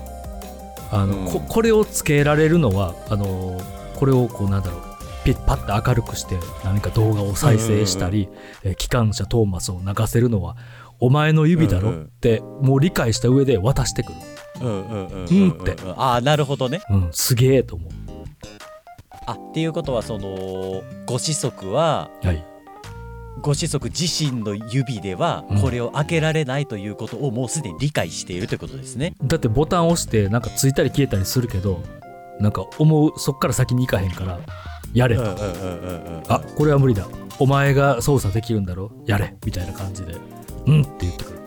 [0.90, 1.30] あの、うん。
[1.30, 3.60] ここれをつけられるのはあの
[3.94, 4.82] これをこうなんだろう
[5.26, 8.28] ピッパッと明るくして何か動画を再生したり、
[8.62, 10.56] えー機関車トーマスを流せるのは
[11.00, 11.88] お前の指だろ？
[11.88, 12.04] うんうん。
[12.04, 14.18] ってもう理解した上で渡してくる、
[14.60, 15.76] うんうんうんうんうんって。
[15.96, 16.80] ああなるほどね。
[16.90, 17.90] うん、すげえと思う。
[19.26, 22.44] あっていうことはそのご子息ははい。
[23.40, 25.60] ご子息自身の指ではうん。
[25.60, 29.16] これを開けられないということをもうすでに理解しているということですね。
[29.24, 31.82] だってボタン押してなんかついたり消えたりするけど
[32.38, 34.38] なんか思うそっから先に行かへんから
[34.96, 35.22] やれと、
[36.28, 37.06] あこれは無理だ。
[37.38, 38.90] お前が操作できるんだろ。
[39.04, 39.34] やれ。
[39.44, 40.16] みたいな感じで。
[40.66, 40.80] うん。
[40.80, 41.38] って言ってくる。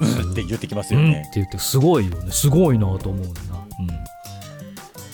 [0.24, 0.32] うん。
[0.32, 1.00] って言ってきますうん。
[1.00, 1.30] ってよね。
[1.34, 2.30] 言ってすごいよね。
[2.30, 3.32] すごいなと思うねん。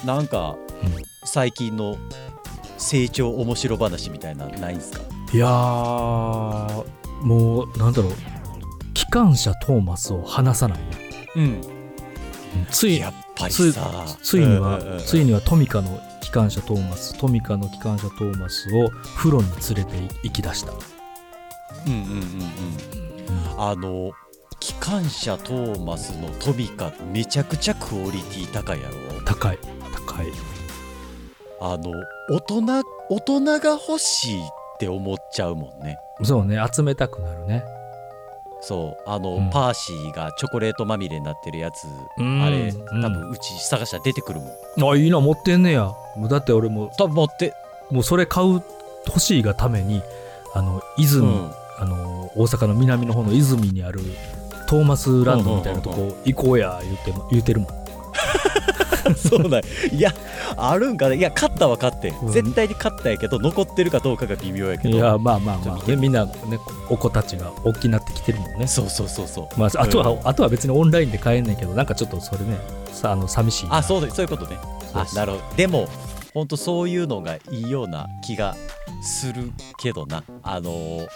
[0.06, 1.96] ななんかうん、うん、最近の
[2.78, 5.00] 成長面白話みたいなのないんすか？
[5.32, 6.84] いやー
[7.22, 8.12] もうなんだろう。
[8.92, 10.84] 機関車トーマスを離さないね
[11.36, 11.60] うん。
[12.70, 14.04] ついやっぱりさ。
[14.22, 22.10] ついには、ついにはトミカの機関車トーマストミカの機関車トーマスを風呂に連れて行き出した、うんうんうん。
[23.52, 23.62] うん。
[23.62, 24.10] あの
[24.58, 28.94] 機関車トーマスのトミカめちゃくちゃクオリティ高いやろ？
[29.24, 29.58] 高い
[30.08, 30.26] 高い。
[31.60, 31.92] あの
[32.30, 34.44] 大人大人が欲しいっ
[34.80, 35.98] て思っちゃうもんね。
[36.24, 37.62] そうね集めたくなるね。
[38.60, 39.50] そうあの、うん。
[39.50, 41.84] パーシーがチョコレートまみれになってるやつ
[42.18, 43.02] うんあれうん。
[43.02, 44.92] 多分うち探したら出てくるもん。
[44.92, 47.54] あいいな持ってんねやもうだって俺も多分持って
[47.90, 48.62] もうそれ買う
[49.06, 50.02] 欲しいがために
[50.54, 51.50] あの泉、うん。
[51.76, 54.00] あの大阪の南の方の泉にある
[54.68, 57.68] トーマスランドみたいなとこ行こうや言っても言うてるもん。
[59.16, 60.14] そうなんいや
[60.56, 61.14] あるんかな。
[61.14, 62.32] いや勝ったは勝ってん、うん。
[62.32, 64.96] 絶対に勝ったんやけど残ってるかどうかが微妙やけど。
[64.96, 66.32] いやまあまあまあ、ね、みんなね
[66.88, 68.66] お子たちが大きくなってきてるもんね。
[68.66, 69.60] そうそうそうそう。
[69.60, 70.20] まあ、あとは、うん。
[70.24, 72.56] あとは別にオンラインで買えんねんけどなんかちょっとそれね
[72.92, 73.76] さあの寂しいな。
[73.76, 74.56] あそうだそういうことね。
[74.94, 75.16] あそう。
[75.16, 75.56] なるほど。
[75.56, 75.88] でも
[76.34, 78.56] 本当そういうのがいいような気が
[79.02, 80.24] するけどな。
[80.42, 81.08] あのー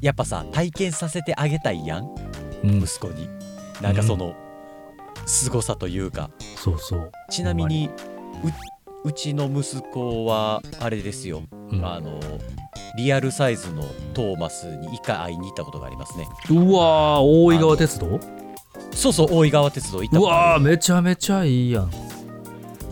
[0.00, 2.14] やっぱさ体験させてあげたいやん。
[2.62, 3.26] うん、息子に。
[3.80, 4.34] なんかその
[5.24, 6.28] 凄さというか。
[6.56, 7.12] そうそう。
[7.30, 7.88] ちなみに
[9.04, 11.86] ううちの息子はあれですよ、うん。
[11.86, 12.20] あの
[12.98, 16.28] リアルサイズのトーマスに一回会いに行ったことがありますね。
[16.50, 18.20] うわー大井川鉄道？
[18.92, 21.90] そうそう大井川鉄道行ったうわーめちゃめちゃいいやん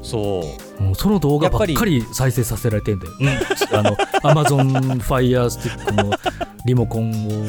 [0.02, 0.42] そ
[0.78, 0.82] う。
[0.82, 3.12] もうその動画ばっかり再生させられてんだよ。
[3.72, 6.12] あの、アマゾンファイヤースティックの
[6.64, 7.48] リモコンをもう、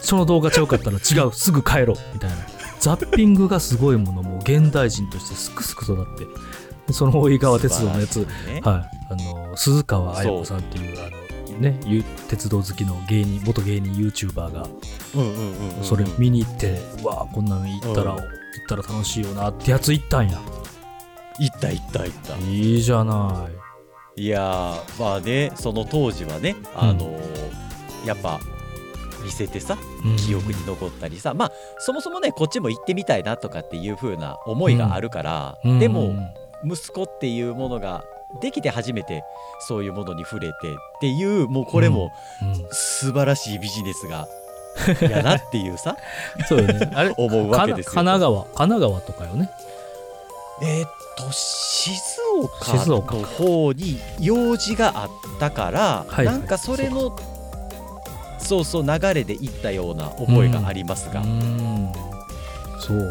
[0.00, 2.36] その動画ちゃうかったら違う、すぐ帰ろう、みたいな。
[2.80, 6.24] ザッピングがすごいもの、もう現代人としてすくすく育って。
[6.86, 8.16] でその大井川鉄道のやつ、
[8.46, 8.60] ね。
[8.62, 11.10] はい、あの、鈴川綾子さんっていう、あ
[11.52, 14.66] の、ね、ゆ鉄道好きの芸人、元芸人 YouTuber が、
[15.82, 18.18] それ見に行って、うわあこんなの行ったら、うん。
[18.18, 20.38] 行ったら楽しいよなってやつ行ったんや。
[21.38, 22.36] 行った行った行った。
[22.38, 23.48] いいじゃな
[24.16, 24.22] い。
[24.22, 27.54] いやーまあねその当時はねあのー
[28.06, 28.38] やっぱ
[29.24, 30.16] 見せてさうん。
[30.16, 35.78] 記憶に残ったりさ、まあそもそもねこっちも行ってみたいなとかっていう風な思いがあるから、うん。
[35.78, 36.14] でも
[36.64, 38.04] 息子っていうものが
[38.40, 39.22] できて初めて
[39.60, 42.54] そういうものに触れてっていうもうこれもうん。
[42.70, 44.28] 素晴らしいビジネスが
[45.00, 45.96] やなっていうさ。
[46.48, 46.90] そうよね。
[46.94, 47.92] あれ、 思うわかけですよ。
[47.94, 49.50] 神奈川、神奈川とかよね。
[50.62, 52.94] えーっと静静岡。
[52.94, 56.26] 岡の方に用事があったから、はい。
[56.26, 57.16] なんかそれの
[58.38, 61.92] そうそう流れで行ったような覚えがありますが、うん。
[62.80, 63.06] そうよ。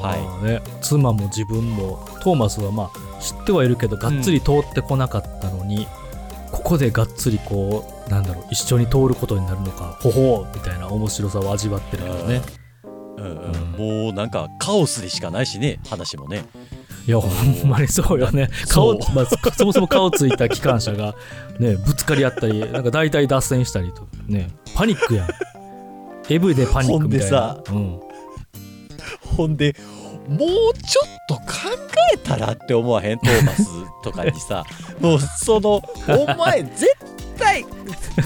[0.00, 0.20] はい。
[0.20, 5.88] まあね、妻も自分も、トーマスはまあ、知ってはいるけど、がっつり通ってこなかったのに、
[6.52, 12.42] ここでがっつりこう、なんだろう、一緒に通ることになるのか、ほほうみたいな面白さを味わってるけどね。
[13.16, 13.24] うん。
[13.24, 14.04] うん。
[14.04, 16.44] もうなんかカオスでしかないしね話もね
[17.06, 18.50] いや、ほんまにそうよね。
[18.68, 21.14] 顔、そうまあ、そもそも顔ついた機関車が、
[21.58, 25.28] ね、ぶつかり合ったり、なんか大体脱線したりと、ね、パニックやん。
[26.28, 27.58] AV でパニックみたいな。
[27.66, 28.06] ほんうん。
[29.36, 29.76] ほんで
[30.28, 31.42] もうちょっと考
[32.14, 33.64] えたらって思わへんトーマス
[34.02, 34.64] とかにさ
[35.00, 36.86] もうそのお前絶
[37.38, 37.64] 対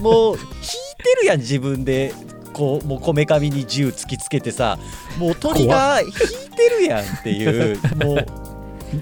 [0.00, 2.14] もう引いてるやん自分で
[2.52, 4.78] こうもうこめかみに銃突きつけてさ
[5.18, 6.12] もう鳥が引い
[6.56, 8.26] てるやんっていうもう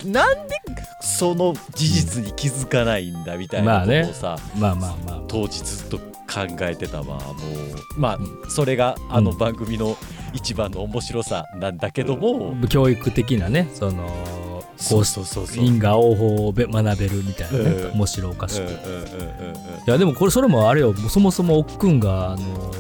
[0.04, 0.54] なんで
[1.00, 5.22] その事実に気づかないんだみたいなことをさ、まあまあまあ。
[5.28, 6.04] 当時ずっと考
[6.60, 7.32] えてたわも
[7.96, 8.00] う。
[8.00, 8.18] まあ
[8.50, 9.96] それがあの番組の
[10.32, 15.64] 一番の面白さなんだけども、教育的なね、その、そうそうそうそう。
[15.64, 17.92] 因果応報をべ学べるみたいなね、うん。
[17.92, 18.64] 面白おかしく。
[18.64, 19.56] いうんうんうんうん。
[19.86, 22.72] や、でもこれ、それもあれよ、そもそもおっくんが、あの、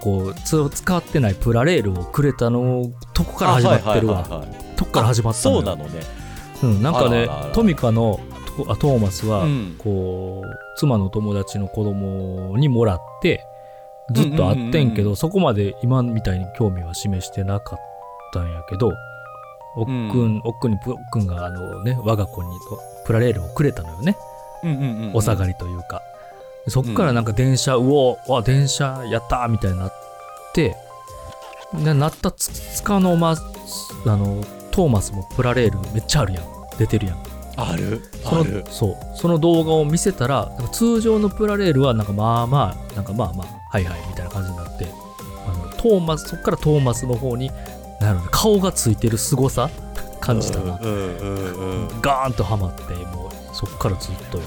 [0.00, 6.25] こうつ使ってないプラレールをくれたのとこから始まってるわ、とこから始まったそうなのね
[6.62, 8.20] うん、なんかねトミカの
[8.56, 9.74] トーマスは、うん。
[9.78, 13.46] こう妻の友達の子供にもらって
[14.12, 17.78] ずっと会ってんけど、うんうんうんそこまで今みたいに興味は示してなかっ
[18.32, 18.92] たんやけど
[19.76, 22.48] おっくん、おっくんにおっくんがあのね我が子に
[23.04, 24.16] プラレールをくれたのよね、
[24.62, 25.16] うんうんうんうん。
[25.16, 26.02] お下がりというか。
[26.68, 29.92] そっからなんか電車、うおわ電車やったーみたいになっ
[30.52, 30.76] て
[31.72, 33.36] ななったつつかの間あ
[34.16, 34.42] の
[34.76, 36.44] トーマスもプラレールめっちゃあるやん。
[36.78, 37.16] 出てるやん。
[37.56, 38.02] ある？
[38.22, 38.62] そある？
[38.62, 38.96] のそう。
[39.16, 44.86] その動画を見せたらなんか通常のプラレールはなんかまあまあなんかまあまあはいはいみたいな感じになって
[45.46, 47.50] あのトーマスそっからトーマスの方に
[48.02, 49.70] なる顔がついてる凄さ？
[50.20, 52.00] 感じたな、うんうんうんうん。
[52.02, 54.44] ガーンとハマってもうそっからずっとよ。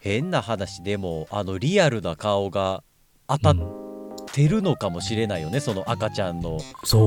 [0.00, 2.84] 変な話でもあのリアルな顔が
[3.28, 3.83] 当たっうん
[4.32, 6.58] てるのかもしれないよね、その赤ちゃんの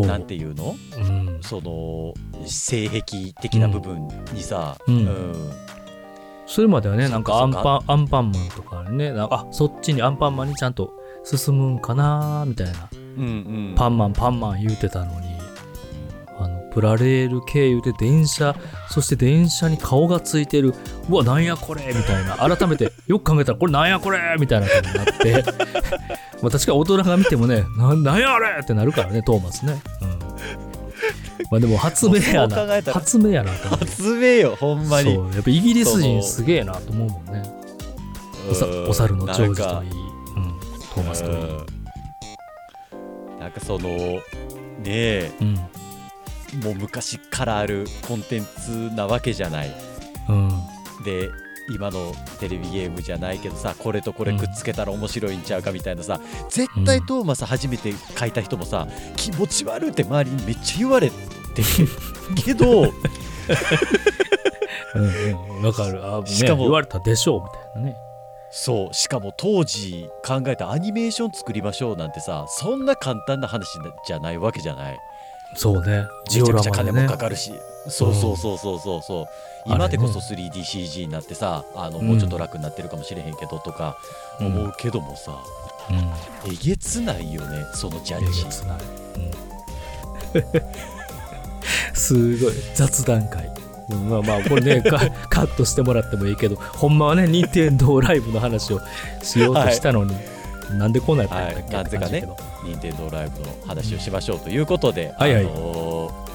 [0.05, 0.76] なんていうの？
[0.97, 1.03] うん。
[1.03, 2.15] うんその
[2.45, 5.51] 性癖的な部分にさ、うん。
[6.47, 10.91] それまではね、なんかアンパン、アンパンマンとかね、なんかあ、そっちにアンパンマンにちゃんと
[11.24, 13.28] 進むんかなみたいな、うんう
[13.74, 13.76] ん。
[13.76, 15.28] パンマンパンマン言うてたのに、
[16.39, 18.55] あの、プラレール経由で電車、
[18.89, 20.74] そして電車に顔がついてる、
[21.09, 25.43] うわ、なんやこれみたいな、改めて、よく考えたら、これなんやこれみたいな感じになって、
[26.41, 28.59] まあ確かに大人が見てもね、 ななんやあれ！
[28.61, 29.81] ってなるからね、トーマスね。
[30.01, 30.09] うん。
[31.49, 32.55] まあでも発明やな。
[32.93, 33.51] 発明やな。
[33.51, 35.15] 発明よほんまに。
[35.15, 37.43] そうやっぱイギリス人すげえなと思うもんね。
[38.49, 38.89] おさうん。
[38.89, 40.59] お猿のジョージといい、うん、
[40.93, 41.39] トーマスといい、う
[43.38, 43.39] ん。
[43.39, 44.21] なんかそのね
[44.85, 45.31] え。
[45.41, 45.55] うん。
[46.63, 49.75] もう昔からあるコンテンツなわけじゃない。
[50.29, 50.49] うん、
[51.03, 51.29] で
[51.70, 61.15] 今のテレビゲームじゃないけどさこれとこれくっつけたら面白いんちゃうかみたいなさ、絶対トーマス初めて書いた人もさ気持ち悪いって周りにめっちゃ言われて
[62.43, 62.84] けど
[64.95, 66.05] うんかる。
[66.05, 67.97] あ、ね、しかも言われたでしょうみたいなね。
[68.49, 73.68] そうしかも当時考えたアニメーション作りましょうなんてさそんな簡単な話
[74.05, 74.97] じゃないわけじゃない
[75.55, 76.07] そうね。
[76.29, 77.53] ジめちオゃくちゃ金もかかるし、
[77.87, 79.25] そうそうそうそうそうそう。
[79.67, 83.97] 今でこそ 3DCG になってさあのもうちょっと楽になってるかもしれへんけどとか
[84.39, 85.37] うん思うけどもさ、
[85.89, 86.51] うん。
[86.51, 88.45] えげつないよねそのジャえげッジ。
[88.45, 88.77] つない、
[90.35, 92.53] うん、すごい。
[92.75, 93.51] 雑談会。
[93.89, 94.09] うん。
[94.09, 98.81] まあまあこれね カカットしてもらってもいいけどほんまはね任天堂ライブの話を
[99.21, 100.15] しようとしたのに、
[100.74, 101.84] なんでこんなんやったんだっけ、はい。
[101.84, 102.28] なぜかね
[102.63, 105.45] 任天堂ライブの話をしましょうということで、はいはい。
[105.45, 106.28] あのー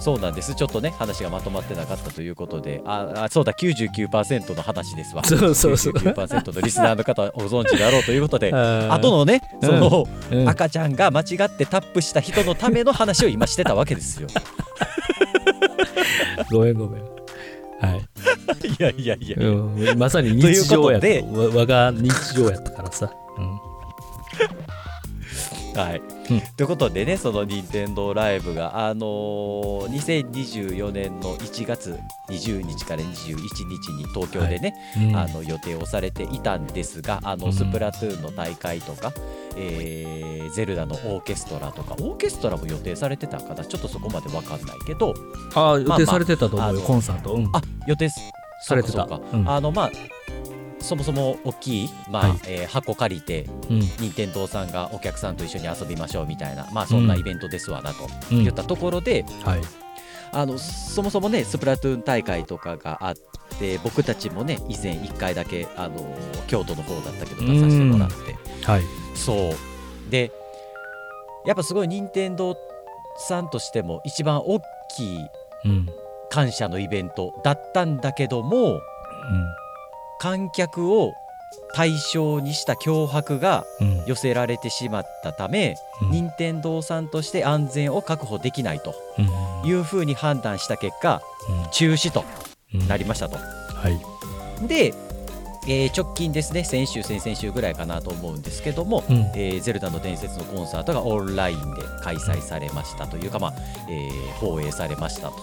[0.00, 0.54] そうなんです。
[0.54, 5.24] ちょっとね話がまとまってなかったということでああそうだ99%の話ですわ。
[5.26, 5.92] そうそうそう。
[5.92, 10.48] 99%のリスナーの方はご存知だろうということで あ後のねその、うん。
[10.48, 14.28] 赤ちゃんが間違ってタップした人のための話を今してたわけですよ。
[16.50, 17.02] ごめんごめん。
[17.80, 18.00] はい。
[18.66, 21.06] いやいやいや、うん、まさに日常やと。
[21.06, 23.10] いうわ我が日常やったからさ。
[23.38, 23.60] うん。
[25.74, 26.40] はい、うん。
[26.56, 35.16] ということでねその任天堂ライブがあのー2024年の1月20日から21日に東京でね、うん。
[35.16, 37.40] あの予定をされていたんですがあうん。
[37.40, 39.12] のスプラトゥーンの大会とか、
[39.56, 41.94] えーゼルダのオーケストラとか。
[42.00, 43.64] オーケストラも予定されてたかな？
[43.64, 45.14] ちょっとそこまで分かんないけど。
[45.54, 47.34] ああ、予定されてたと思うよ、まあまあコンサート。
[47.34, 47.46] うん。
[47.52, 48.18] あ予定す
[48.62, 49.02] されてた。
[49.04, 49.90] あのまあ
[50.80, 53.80] そもそも大きい、まあはいえー箱借りてうん。
[53.80, 59.60] 任天堂さんがお客さんと一緒に遊びましょうみたいなまあそんなイベントですわなとうん言ったところで、はい。
[60.30, 63.14] あのそもそもねスプラトゥーン大会とかがあっ
[63.58, 65.96] て僕たちもね以前1回だけあの
[66.48, 68.14] 京都の方だったけど出させてもらって
[68.64, 68.82] はい。
[69.14, 70.30] そうで
[71.46, 72.56] やっぱすごい任天堂
[73.16, 74.60] さんとしても一番大
[74.94, 75.18] きい
[75.64, 75.88] うん。
[76.30, 78.80] 感謝のイベントだったんだけども
[80.18, 81.14] 観客を
[81.74, 84.04] 対象にした脅迫がうん。
[84.06, 86.10] 寄せられてしまったため、うん。
[86.10, 88.94] 任天堂さんとして安全を確保できないと
[89.64, 89.68] うん。
[89.68, 91.22] いうふうに判断した結果
[91.72, 92.24] 中止と
[92.74, 92.88] うん。
[92.88, 93.36] なりましたと。
[93.36, 94.66] はい。
[94.66, 94.92] で、
[95.68, 99.16] えー直近ですね先週先々週ぐらいかなと思うんですけども、うん。
[99.34, 103.54] えーゼルダの伝説のコンサートがオンラインで開催されましたというか、まあ
[103.88, 105.34] えー放映されましたと。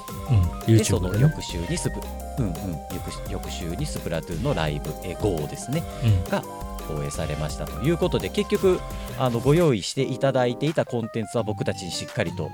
[0.67, 0.77] うん。
[0.77, 1.15] でその。
[1.15, 1.99] 翌週にスプ、
[2.39, 2.53] うんうん、
[2.93, 5.83] 翌翌週にスプラトゥーンのライブ、えー、GO ですね
[6.29, 6.41] が
[6.87, 8.79] 放映されましたということで結局
[9.17, 12.49] あのご用意していただいていたコンテンツは僕たちにしっかりと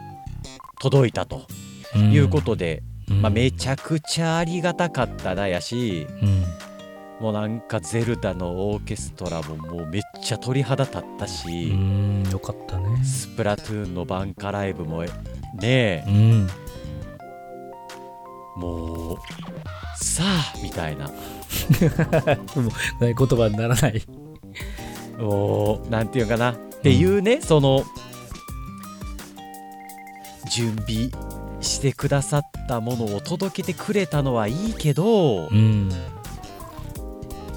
[0.79, 1.41] 届いたと
[1.95, 2.11] うん。
[2.11, 6.45] いうことで、うん、まあ、めちゃくちゃありがたかったなやしうん。
[7.21, 12.27] もうなんかゼルダのオーケストラももうめっちゃ鳥肌立ったうし、ん。
[12.31, 13.03] よかったね。
[13.05, 15.09] スプラトゥーンのバンカライブもね
[15.61, 16.47] えうん。
[18.57, 19.17] もう
[20.03, 21.11] さあみたいな
[22.99, 24.01] 言葉にならない。
[25.19, 27.83] もうなんていうかなっていうね、その
[30.51, 31.11] 準備
[31.61, 35.91] してくださったものを届けてくれたのはいいけど、うん。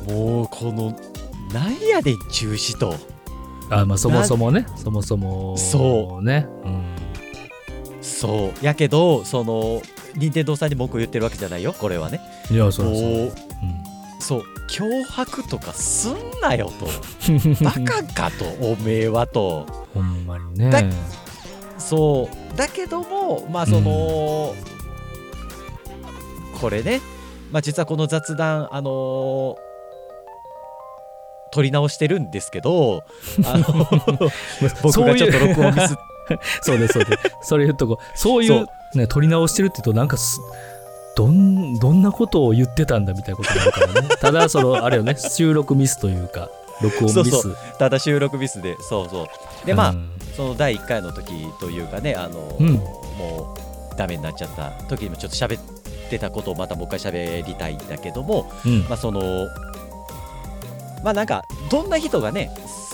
[0.08, 0.96] もうこの
[1.52, 2.94] なんやねん中止と
[3.70, 4.66] あ、まあそもそもね。
[4.76, 5.56] そもそも。
[5.56, 6.46] そうね。
[6.64, 6.84] うん。
[8.02, 9.80] そうやけどその
[10.14, 12.92] 任天堂さんに文句を言ってるわけじゃないよこれはねいや、そうそう。
[12.92, 13.32] もう
[14.20, 16.86] そう脅迫とかすんなよと
[17.32, 17.54] うん。
[17.64, 20.70] バカかとおめえはとほんまにね。
[20.70, 20.82] だ
[21.78, 24.54] そうだけどもまあその、
[26.60, 27.00] これね、
[27.52, 29.63] まあ、実はこの雑談あのー
[31.54, 33.04] 撮り直してるんですけど
[33.44, 33.86] あの
[34.82, 35.96] 僕がちょっと録音ミスっ
[36.62, 36.78] そう。
[36.78, 37.22] ですそうです。
[37.42, 40.40] それ言うとこそういうね撮り直してるって言うとなんかす
[41.16, 44.08] どんどんなことを言ってたんだみたいなことになるからね。
[44.20, 46.48] ただそのあれよね収録ミスというか
[46.82, 47.30] 録音ミス。
[47.30, 49.24] そうそただ収録ミスでそうそ
[49.62, 49.66] う。
[49.66, 50.10] でまあ、うん。
[50.36, 52.72] その第1回の時というかねあの、うん。
[52.74, 53.54] も
[53.92, 55.62] うダメになっちゃった時にもちょっと喋っ
[56.10, 58.80] てたことをまたもう一回喋りたいんだけどもうん。
[58.88, 59.20] まあその
[61.04, 62.50] まあなんかどんな人がね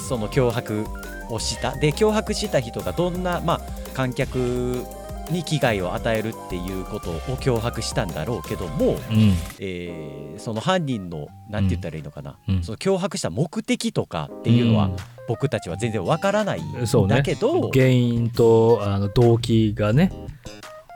[0.09, 0.85] その脅迫
[1.31, 1.77] をした？
[1.77, 3.61] で脅迫した人がどんなまあ
[3.95, 4.85] 観客
[5.31, 9.35] に危害を与えるっていうことを脅迫したんだろうけども、うん。
[9.61, 12.63] えーその犯人のなんて言ったらいいのかな、うん。
[12.63, 14.91] その脅迫した目的とかっていうのは、
[15.29, 16.73] 僕たちは全然わからないん
[17.09, 20.11] だけど、原因とあの動機がね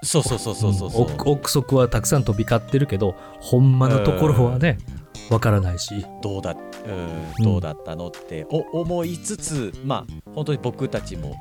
[0.03, 4.79] そうそうそうそうそうそう、ん憶憶測はたくさん飛び交ってるけどほんまのところはね
[5.31, 6.05] わからないし。
[6.23, 6.57] どうだ、う
[7.43, 11.35] どうだったのってお思いつつまあ本当に僕たちも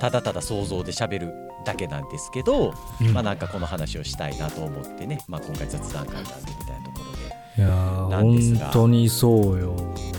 [0.00, 1.32] ただただ想像で喋る
[1.64, 3.12] だけなんですけど、うん。
[3.12, 7.22] まあなんかこの話をしたいなと思ってね、まあ、今回雑談会なんでみたいなところで。
[7.54, 7.68] いや
[8.10, 9.76] 本当にそうよ。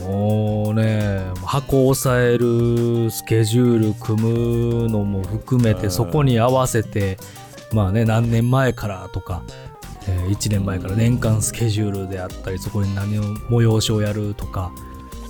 [0.07, 5.81] もうね箱を押さえるスケジュール組むのも含めうん。
[5.81, 7.17] てそこに合わせて
[7.73, 9.43] まあね何年前からとか、
[10.07, 14.71] え1年前から年間スケジュールであったりそこに何を催しをやるとか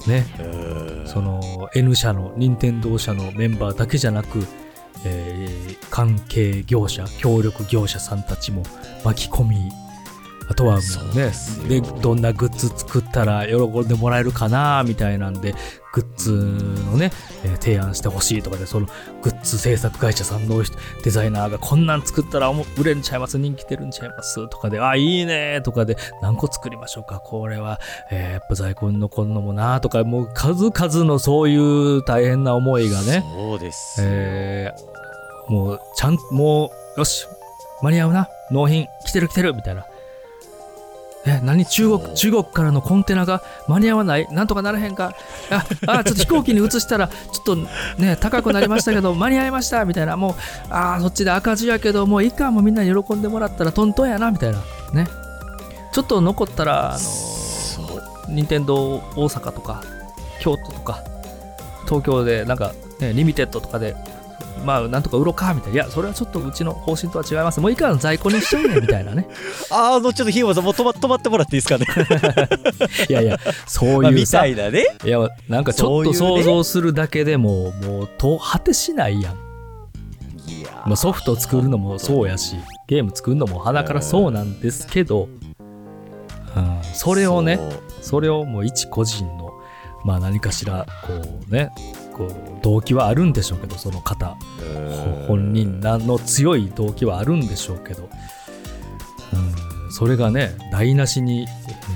[0.07, 0.25] ね。
[0.39, 4.45] うんその N 社の任天堂社のメンバーだけじゃなく、
[5.05, 8.63] えー関係業者協力業者さんたちも
[9.03, 9.71] 巻き込み
[10.49, 11.31] あとはもそううね
[11.69, 15.53] でどんなグッズ作ったら喜んでもらえるかなみたいなんで
[15.93, 17.11] グッズのね、
[17.45, 18.87] えー提案してほしいとかでその
[19.21, 20.61] グッズ制作会社さんの
[21.03, 27.79] デザイナーがこんなん作ったら売れんちゃいます人気出るんちゃいますとかであいいねとかで何個作りましょうかこれは、
[28.11, 33.23] えーやっぱ在庫に残るのもなとかもう数々のそういう大変な思いがね。
[33.35, 37.27] そうですよ、えーもうちゃんもうよし
[37.81, 38.29] 間に合うな。
[38.49, 39.85] 納品来てる来てるみたいな
[41.25, 41.65] え何？
[41.65, 44.27] 中国中国からのコンテナが間に合わない？
[44.31, 45.13] なんとかならへんか？
[45.51, 45.65] あ
[45.99, 47.55] あちょっと飛行機に移したらちょっと
[47.97, 49.85] ね高くなりましたけど間に合いました？
[49.85, 50.17] みたいな。
[50.17, 50.33] もう
[50.69, 54.31] あーそっちで赤字やけどもういいかもうみんなに喜んでもらったらトントンやな？
[54.31, 54.59] みたいな。
[54.93, 55.07] ね。
[55.93, 59.83] ちょっと残ったらあの任天堂大阪とか
[60.41, 61.03] 京都とか
[61.85, 63.95] 東京でなんか、ね、リミテッドとかで
[64.63, 65.75] まあなんとか売ろうかみたいな。
[65.75, 67.59] いやそれはちょっとうちの方針とは違います。
[67.59, 69.27] もういいから在庫にしちゃうねみたいなね。
[69.69, 71.85] あーあのちょっとひよまさんもう止ま止まってもらっていいですかね。
[73.09, 74.85] いやいやそうまあみいうさ、たいなね。
[75.03, 79.33] いやなんかちょっと想像するだけでももうと果てしないやん、
[80.49, 80.87] いやー。
[80.87, 82.55] まあ、ソフト作るのもそうやし
[82.87, 85.29] ゲーム作るのも鼻からそうなんですけど、
[86.55, 87.59] うん、それをね
[88.01, 89.51] それをもう一個人の
[90.03, 91.13] まあ何かしらこ
[91.49, 91.71] うね
[92.13, 94.37] こう動機はあるんでしょうけどその方。
[94.75, 98.09] うん本人らの強い動機はあるんでしょうけど、
[99.33, 101.47] うん、それがね台無しに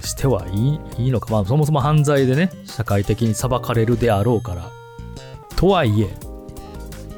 [0.01, 4.72] してはいいいいのか、まあ、そもそも犯罪でね社会的に裁かれるであろうから。
[5.55, 6.15] とはいえ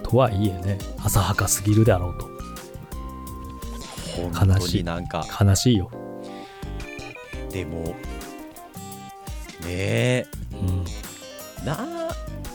[0.02, 2.30] とはいえね浅はかすぎるであろうと。
[4.46, 4.78] 悲しい。
[4.80, 5.26] になんか。
[5.42, 5.92] 悲しいよ、
[7.52, 7.96] でもね
[9.68, 10.26] え。
[10.54, 10.56] う
[11.62, 11.99] ん、なあ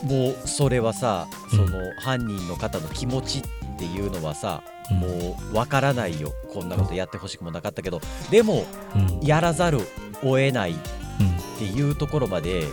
[0.05, 1.57] もうそれはさうん。
[1.57, 3.41] その犯人の方の気持ちっ
[3.77, 4.97] ていうのはさ、うん。
[4.99, 5.07] も
[5.51, 6.31] うわからないよ。
[6.53, 7.99] こんなことやってほしくもなかったけど
[8.29, 9.19] でもうん。
[9.21, 9.79] やらざる
[10.23, 10.75] を得ないっ
[11.19, 12.69] うんていうところまでうん。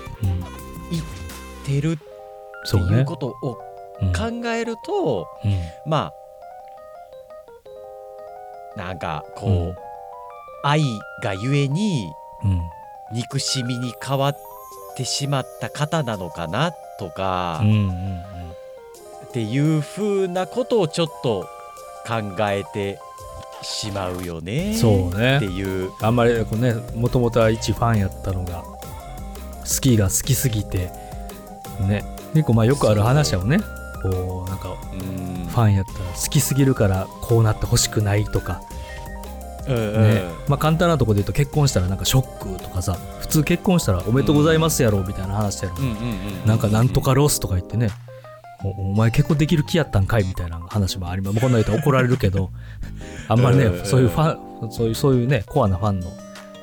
[1.66, 1.96] 出るっ
[2.70, 3.58] ていうことを
[4.00, 6.12] うん考えると、うんま
[8.76, 9.76] あなんかこう、うん。
[10.64, 10.82] 愛
[11.22, 12.10] がゆえに
[12.44, 12.60] うん。
[13.14, 14.36] 憎しみに変わっ
[14.96, 16.72] てしまった方なのかな
[17.02, 18.22] とか、うんうん
[19.24, 21.48] っていう風なことをちょっと
[22.06, 22.98] 考えて
[23.62, 25.36] しまうよねそうね。
[25.36, 25.90] っていう。
[26.02, 30.90] あんまりこうねもともとは一ファンやったのが好きが好きすぎて
[31.80, 32.04] ね。
[32.34, 33.60] 結構まあよくある話やもんね。
[34.02, 38.60] こうなんかうんファンやったら好きすぎるからこうなってほしくないとか
[39.68, 40.22] ね。
[40.48, 45.76] まあ簡単なところで言うと結婚したらなんかショックとかさ普通結婚したらおめでとうございますやろみたいな話やろ。
[45.76, 47.90] うなんかなんとかロスとか言ってね。
[48.64, 51.40] おお前結婚できる気やったんかいみたいな話もあります。
[51.40, 52.50] こんな言ったら怒られるけど、
[53.28, 56.08] あんまりね、うんそういうファン、そういう、そういうね、コアなファンの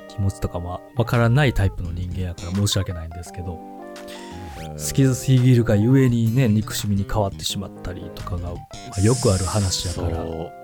[0.08, 8.58] 気持ちとかもわからないタイプの人間やから申し訳ないんですけど、好きすぎるがゆえにね、憎しみに変わってしまったりとかが、ま
[8.98, 10.59] あよくある話やから。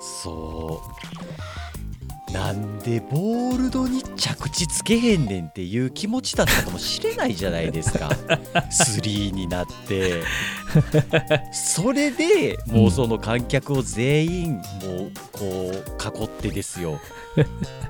[0.00, 1.69] そう。
[2.32, 8.08] なんでボールドに着地つけへんねんっていう気持ちだったかもしれないじゃないですか。
[8.70, 10.22] 3になって。
[11.52, 17.00] それでもうその観客を全員もうこう囲ってですよ。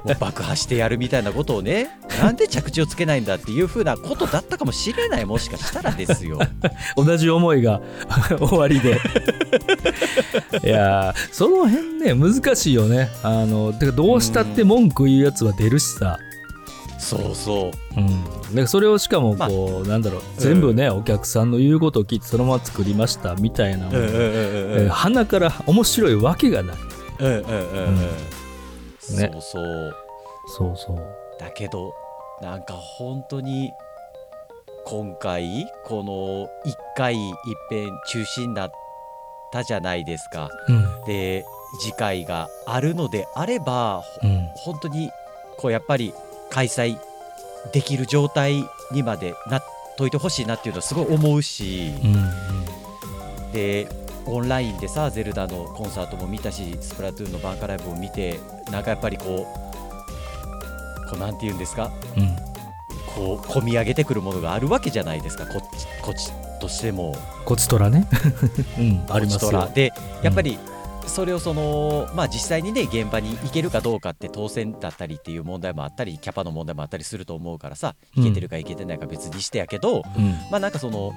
[0.05, 6.39] もう爆破してやるみたいなことをねなんで着地をつけないんだっていう風なことだったかもしれないもしかしたらですよ。
[6.97, 7.81] 同じ思いが
[8.41, 9.01] 終わりで。
[10.65, 13.11] いやーその辺ね難しいよね。
[13.23, 16.19] あのてかどうしたって文句言うやつは出るしさ。
[16.99, 18.01] そうそう。
[18.01, 20.23] うん、だからそれをしかもこう、なんだろう。
[20.37, 26.77] 全部ね、お客さんの言うことを聞いてそのまま作りましたみたいなうんうんうんうんえー鼻から面白いわけがない。
[27.21, 27.89] うんうんうんうん。
[27.89, 28.11] うんね。
[29.09, 29.95] そうそう。
[30.47, 30.97] そうそう。
[31.39, 31.95] だけど
[32.43, 33.71] なんか本当に
[34.85, 37.35] 今回この1回いっ
[37.71, 38.71] ぺん中止になっ
[39.53, 40.49] たじゃないですか。
[40.69, 41.05] うん。
[41.07, 41.45] で
[41.79, 44.49] 次回があるのであればほうん。
[44.57, 45.11] 本当に
[45.59, 46.13] こうやっぱり
[46.51, 46.99] 開催
[47.73, 49.65] できる状態にまでなっ
[49.97, 53.89] といてほしいなっていうのはすごい思うしうんで
[54.27, 58.39] オンラインでさゼルダのコンサートも見たしスプラトゥーンのバンカライブも見て
[58.71, 59.47] なんかやっぱりこ
[61.07, 61.91] うこうなんて言うんですか？
[62.17, 62.23] うん。
[62.23, 62.37] うん
[63.17, 65.45] こう込み上げてくるものがあるわけじゃないですか。
[65.47, 67.17] こっちこっちとしても。
[67.45, 68.07] こちとらね。
[68.79, 69.69] うんありますよ。
[69.75, 69.93] で
[70.23, 70.61] やっぱり
[71.11, 78.25] それをそのまあ実際にね現場に行けるかどうかって当選だったりっていう問題もあったりキャパの問題もあったりすると思うからさうん。
[78.25, 80.31] 行けてるか行けてないか別にしてやけど、うん。
[80.51, 81.13] まあなんかその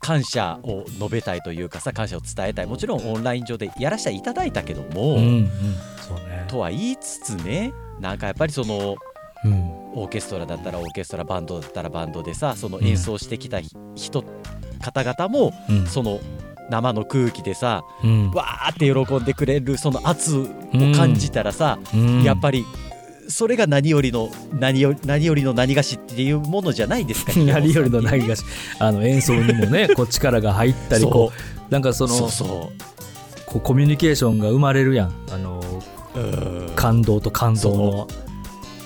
[0.00, 2.66] 感謝を述べたいというかさ感謝を伝えたい。
[2.66, 5.50] もちろんオンライン上でやらせていただいたけども、うんうん。
[6.00, 6.44] そうね。
[6.48, 8.96] とは言いつつねなんかやっぱりその
[9.44, 9.78] うん。
[9.94, 14.24] オーケストラだったらオーケストラバンドだったらバンドでさその演奏してきたひ人、
[14.80, 15.86] 方々もうん。
[15.86, 16.20] その
[16.70, 18.30] 生の空気でさうん。
[18.30, 20.46] わーって喜んでくれるその圧を
[20.96, 22.22] 感じたらさ、うん。
[22.22, 22.64] やっぱり
[23.28, 28.44] それが何よりの何よ何よりの何がしっていうものじゃないですか 何よりの何ががし
[28.78, 31.30] あの演奏にもね こう力が入ったりこ
[31.68, 32.44] うなんかそのそうそ
[33.46, 35.12] こうコミュニケーションが生まれるやん。
[35.30, 35.62] あの
[36.74, 38.08] 感動と感動の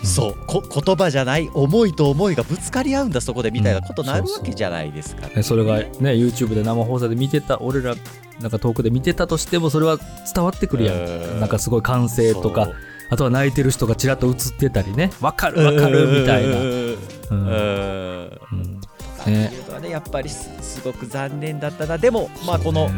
[0.02, 0.34] そう。
[0.46, 7.94] こ言葉じゃない思いと思いがぶつかり合うんだそこでみたいなことになるわけじゃないですか、ねそれがね YouTube で生放送で見てた俺ら
[8.40, 9.98] なんか遠くで見てたとしてもそれは
[10.34, 11.36] 伝わってくるやうん。
[11.38, 12.70] んなんかすごい歓声とか
[13.10, 15.10] あとは泣いてる人がちらっと映ってたりね。
[15.20, 15.62] わかる。
[15.62, 18.80] わかるみたいな、うん。
[19.26, 19.52] ね。
[19.90, 21.98] やっぱりすすごく残念だったな。
[21.98, 22.88] でもまあこの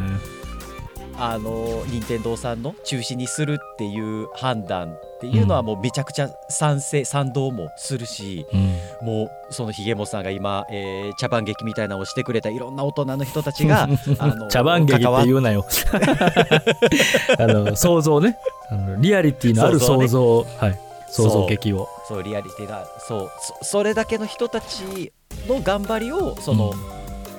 [1.19, 9.07] あの任天堂さんの中止にするっていう判断っていうのはもうめちゃくちゃ賛成賛同もするしうん。
[9.07, 13.85] もうそのひげもさんが今、えー茶番劇みたいなのをしてくれたいろんな大人の人たちが
[14.19, 15.65] あの茶番劇って言うなよ。
[17.39, 18.39] あの想像ね。
[18.71, 20.57] あのリアリティのある想像ね。
[20.59, 20.81] はい。
[21.11, 21.89] 想像劇を。
[22.09, 25.13] そうリアリティがそうそそれだけの人たち
[25.49, 26.73] の頑張りをその、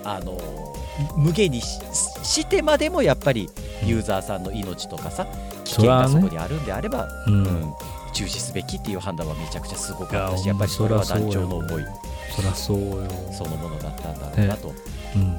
[0.03, 0.37] あの
[1.17, 1.79] 無限にし
[2.23, 3.49] してまでもやっぱり
[3.83, 5.27] ユーザーさんの命とかさ
[5.65, 7.33] 危険がそこにあるんであれば、うん。
[7.33, 7.73] うん
[8.15, 11.83] 中止すべきっていう判断はめちゃくちゃすごかったしいややっぱりそれは団長の思い
[12.33, 14.73] そりゃそうよ、そのものだったんだろうなと
[15.15, 15.37] うん、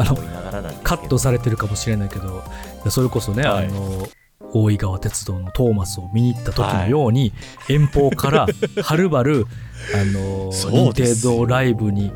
[0.00, 0.82] あの思いながらなんですけど。
[0.82, 2.42] カットされてるかもしれないけど
[2.90, 3.66] それこそね、はい。
[3.66, 4.06] あの
[4.52, 7.32] 大井川鉄道のトーマスを見に行った時のように、
[7.68, 8.46] 遠方から
[8.84, 9.46] はるばる
[9.92, 12.12] あの任天堂ライブに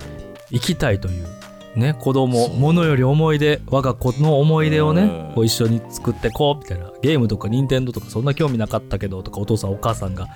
[0.50, 1.37] 行きたいという
[1.78, 2.56] ね子供そう。
[2.56, 5.34] ものより思い出我が子の思い出をね、うん。
[5.34, 6.90] こう一緒に作ってこうみたいな。
[7.00, 10.26] ゲームとか任天堂とかそんな興味なかったけどとかお父さんお母さんが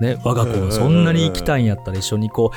[0.00, 2.52] ね我が子がそんなに行きたいんやったら一緒に行こ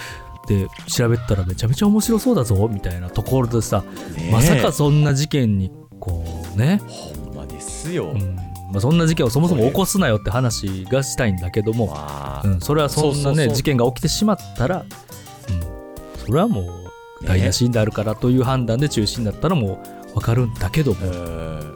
[0.45, 3.81] うで調べたらめちゃめちゃ面白そうだぞみたいなところでさ
[4.15, 4.31] ねえ。
[4.31, 6.23] まさかそんな事件にこ
[6.55, 8.35] うね、ほんまですよ、うん。
[8.71, 12.47] まあ、そんな事件をそもそも起こすなよって話がしたいんだけども、まあ。
[12.47, 16.84] うん、それはそんなね事件が起きてしまったら、うん、それはもう
[17.24, 19.82] 大なシーンであるからという判断で中止になったのも
[20.13, 21.76] 分かるんだけども、う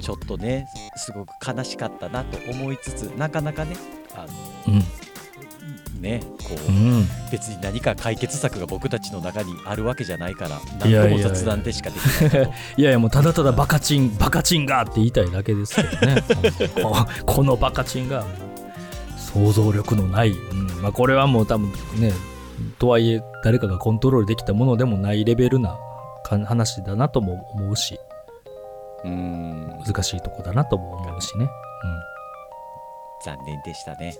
[0.00, 0.66] ちょっとね
[0.96, 3.76] すごく悲しかったなと思いつつなかなかね
[4.14, 4.26] あ
[4.66, 4.82] のうん
[6.00, 7.04] ねこう、うん。
[7.30, 16.24] 別に何か解決策が僕たちの中にあるわけじゃないからいやいやいや何とも雑談でしかできないと いやいやもうただただバカチンバカチンがって言いたいだけですけどね。
[16.82, 18.24] ここのバカチンが
[19.16, 20.82] 想像力のない、うん。
[20.82, 22.12] まあ、これはもう多分ね
[22.78, 25.78] とはいえ誰かがコントロールできたものでもないレベルな
[26.24, 27.98] か話だなとも思うし
[29.04, 29.82] うん。
[29.86, 31.50] 難しいとこだなとも思うしね、うん、
[33.24, 34.14] 残念でしたね。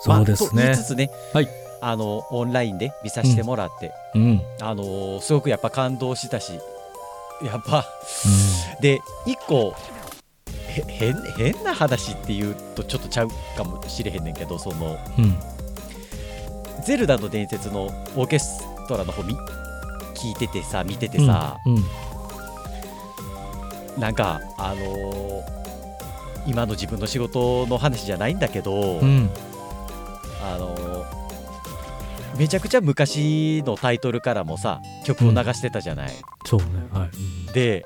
[0.00, 1.48] そうですまあつつね、はい。
[1.80, 6.58] あのオンラインで見させてもらって、うん、あのーすごくやっぱ感動したし
[7.42, 7.84] やっぱ
[8.80, 9.74] で一個
[10.68, 15.38] へ変変な話っていうとちょっとちゃうかもしれへんねんけどそのうん
[16.86, 19.36] ゼルダの伝説のオーケストラの方み
[20.14, 21.84] 聞いててさ見ててさ、うん
[23.98, 25.42] なんかあのー
[26.46, 29.28] 今の自分の仕事の話じゃないんだけど、うん。
[30.40, 31.06] あのー
[32.38, 36.10] めちゃくちゃ昔のタイトルからもさ曲を流してたじゃない。
[36.44, 37.52] そうねはい。
[37.52, 37.84] で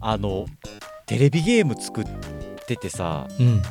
[0.00, 0.46] あの
[1.04, 2.04] テレビゲーム作っ
[2.66, 3.62] ててさうん。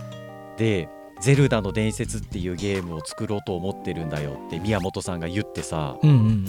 [0.57, 0.87] で
[1.25, 6.45] 「ゼルダの伝説」っていうゲームを作ろうと思ってるんだよって宮本さんが言ってさうんうんうん。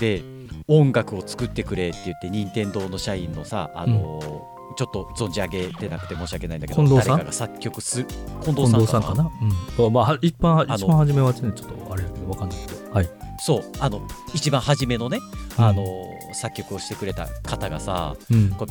[0.00, 0.22] で
[0.66, 7.18] 音楽を作ってくれって言って任天堂の社員のさあのーちょっと存じ上げてなくて申し訳ないんだけど近藤さん？
[7.18, 8.06] 誰かが作曲する
[8.42, 9.30] 近近藤さんかな？
[9.78, 9.92] うん。
[9.92, 12.92] まあは一番あの一番初めはねちょっとあれかんないけど。
[12.92, 13.08] はい。
[13.38, 14.00] そうあの
[14.32, 15.20] 一番初めのね、
[15.58, 15.64] うん。
[15.64, 15.84] あの
[16.32, 18.50] 作曲をしてくれた方がさうん。
[18.50, 18.66] こ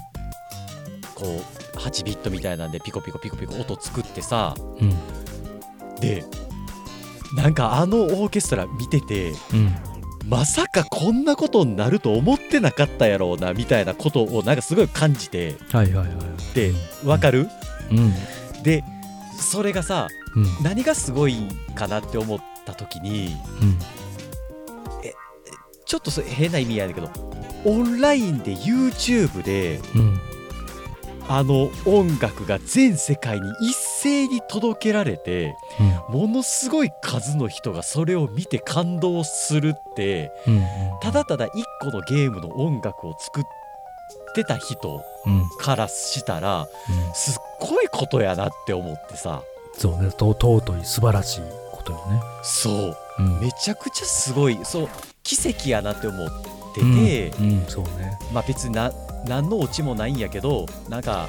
[1.21, 4.93] う8ビットみたいなんでピコピコピコピコ音作ってさうん
[6.03, 6.25] で
[7.35, 9.75] なんかあのオーケストラ見ててうん。
[10.25, 16.71] まさかこんなことになると思ってなかったやろうなみたいなことをなんかすごい感じてはいはいはいで
[17.03, 17.49] わかる、
[17.91, 18.13] うん。
[18.63, 18.85] で
[19.37, 20.63] それがさうん。
[20.63, 21.35] 何がすごい
[21.75, 23.77] かなって思った時にうん。
[25.85, 27.11] ちょっとそれ変な意味やねんけど
[27.65, 30.19] オンラインで YouTube でうん
[31.27, 35.55] あの音楽が全世界に一斉に届けられて
[36.09, 40.63] ものすごい数の人がそれを見て感動するってうんうん
[41.01, 43.43] ただただ一個のゲームの音楽を作っ
[44.35, 46.67] てた人うんうんからしたら
[47.13, 49.41] すっごいことやなって思ってさ。
[49.77, 50.11] そうね。
[50.11, 52.21] と尊い素晴らしいことよね。
[52.43, 52.97] そう。
[53.19, 53.39] うん。
[53.39, 54.89] めちゃくちゃすごいそう
[55.23, 56.29] 奇跡やなって思っ
[56.75, 57.51] てて、うん。
[57.53, 57.65] うん。
[57.67, 58.19] そうね。
[58.33, 58.91] まあ別にな
[59.27, 61.27] 何のオチもないんやけどなんか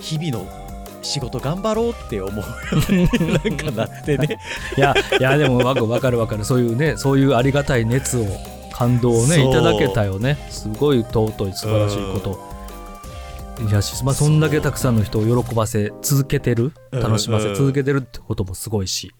[0.00, 0.62] 日々の
[1.02, 2.34] 仕事頑張ろうって思う
[3.50, 4.38] なんかなってね。
[4.76, 8.26] いやいやでもわかるわかるそういうねそういうありがたい熱を
[8.72, 10.38] 感動をねいただけたよね。
[10.48, 12.52] すごい尊い素晴らしいこと。
[13.68, 17.00] いやし、まあ、そんだけたくさんの人を喜ばせ続けてるうん。
[17.00, 19.12] 楽しませ続けてるってこともすごいし。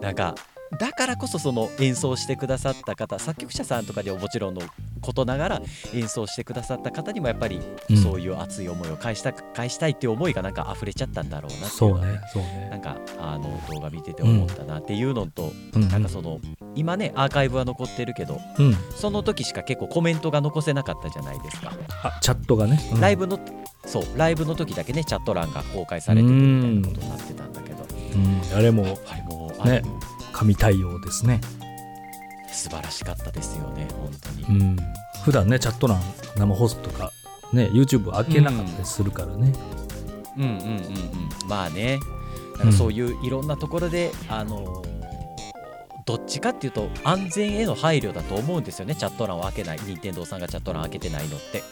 [0.00, 0.34] なんか
[0.78, 4.62] だからこそその演奏してくださった方作曲者さんとかでももちろんの
[5.00, 5.62] ことながら
[5.94, 7.96] 演奏してくださった方にもやっぱりうん。
[7.96, 12.68] そういう熱い思いを返した返したいっていう思いがなんか溢れちゃったんだろうなっていうそうのはねそうね。
[12.70, 15.88] なんかあの動画見てて思ったなっていうのと、うん。
[15.88, 16.40] なんかその
[16.74, 18.74] 今ねアーカイブは残ってるけどうん。
[18.94, 21.72] その時しか結構コメントが残せなかったじゃないですか、
[22.04, 23.00] あチャットがね、うん。
[23.00, 23.40] ライブの
[23.86, 27.84] そうライブの時だけねチャット欄が公開されてるみたいなことになってたんだけど。
[28.14, 28.56] うん。
[28.56, 29.82] あれもやっぱりもうね
[30.32, 31.40] 神対応ですね。
[32.52, 34.10] 素晴らしかったですよね本
[34.46, 34.76] 当に、うん。
[35.24, 36.00] 普段ねチャット欄
[36.36, 37.12] 生放送とか
[37.52, 39.52] ね YouTube 開けなかったりするからね、
[40.36, 41.98] うん、うんうんうんまあね。
[42.58, 44.90] なんかそういういろんなところで、あのー
[46.06, 48.96] どっちかっていうと安全への配慮だと思うんですよね。
[48.96, 49.78] チャット欄を開けない。
[49.78, 51.62] 任天堂さんがチャット欄開けてないのって。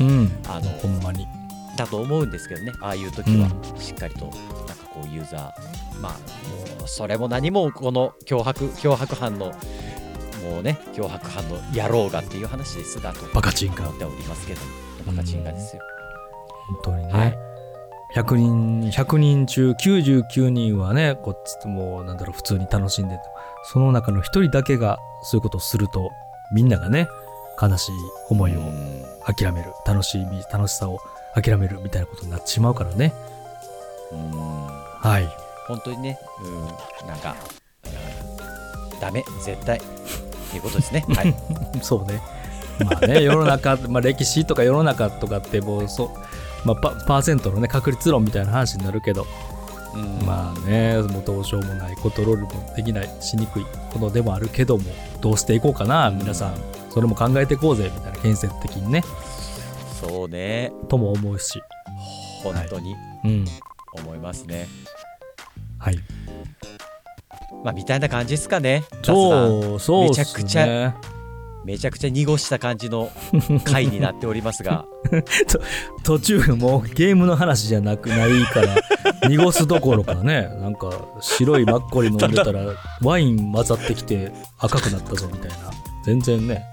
[0.00, 0.32] うん。
[0.48, 1.28] あのほんまに。
[1.76, 2.72] だと思うんですけどね。
[2.80, 3.48] ああいう時は
[3.78, 6.00] しっかりとなんかこうユーザー。
[6.00, 9.52] まあもうそれも何もこの脅迫脅迫犯の
[10.42, 14.60] もうね脅迫犯の野郎がっていう話ですがとバカチンが思っておりますけど
[15.06, 15.82] バカチンがですよ、
[16.82, 17.38] 本当にね、はい。
[18.14, 23.22] 100人100人中99人はねこっちもうなんだろう普通に楽しんでて
[23.64, 26.10] その中の1人だけがそういうことをすると
[26.52, 27.08] みんながね
[27.60, 27.92] 悲しい
[28.30, 29.04] 思いをうん。
[29.24, 29.72] 諦める。
[29.86, 30.98] 楽しみ楽しさを
[31.34, 33.12] 諦めるみたいなことになってしまうからね。
[33.28, 33.33] うん
[35.00, 35.28] はい。
[35.66, 37.64] 本当にね、うん、なんか、うん
[39.00, 39.78] ダメ、絶対。
[39.78, 39.80] っ
[40.50, 41.04] ていうことですね。
[41.14, 41.34] はい。
[41.82, 42.20] そうね。
[42.84, 46.08] まあね世の中、まあ、歴史とか世の中とかってもうそう、
[46.64, 49.26] まあ、パパーセントのね確率論みたいな話になるけど。
[50.26, 54.82] まあね、もうどうしようもない、コントロールもできない、しにくいことでもあるけども、
[55.20, 56.18] どうしていこうかな、うん。
[56.18, 56.54] 皆さん、
[56.90, 59.04] それも考えていこうぜ、みたいな、建設的にね、
[60.00, 61.62] そうね、とも思うし、
[62.42, 62.96] 本当に。
[63.22, 63.44] うん、
[63.94, 64.68] 思いますね。
[65.78, 65.98] はい。
[67.64, 68.84] まあ、みたいな感じですかね。
[69.02, 70.08] そう、そうね。
[70.08, 70.94] めちゃくちゃ
[71.64, 73.10] めちゃくちゃ濁した感じの
[73.64, 74.84] 回になっておりますが、
[76.04, 78.76] 途中、もうゲームの話じゃなくないから、
[79.28, 80.90] 濁すどころかね、なんか、
[81.20, 82.60] 白いマッコリ飲んでたら、
[83.00, 85.56] ワイン混ざってきて赤くなったぞ、みたいな。
[86.04, 86.64] 全然ね、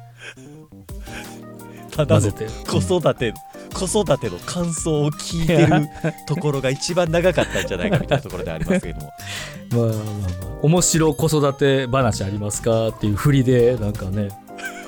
[1.96, 2.32] ただの。
[2.68, 3.34] 子育て、
[3.74, 5.90] 子育ての感想を聞いてる
[6.28, 9.12] ところが一番長かったんじゃないかみたいなところでありますけれども。
[9.72, 14.30] まあまあまあ、面白子育て話ありますかっていう振りで、なんかね、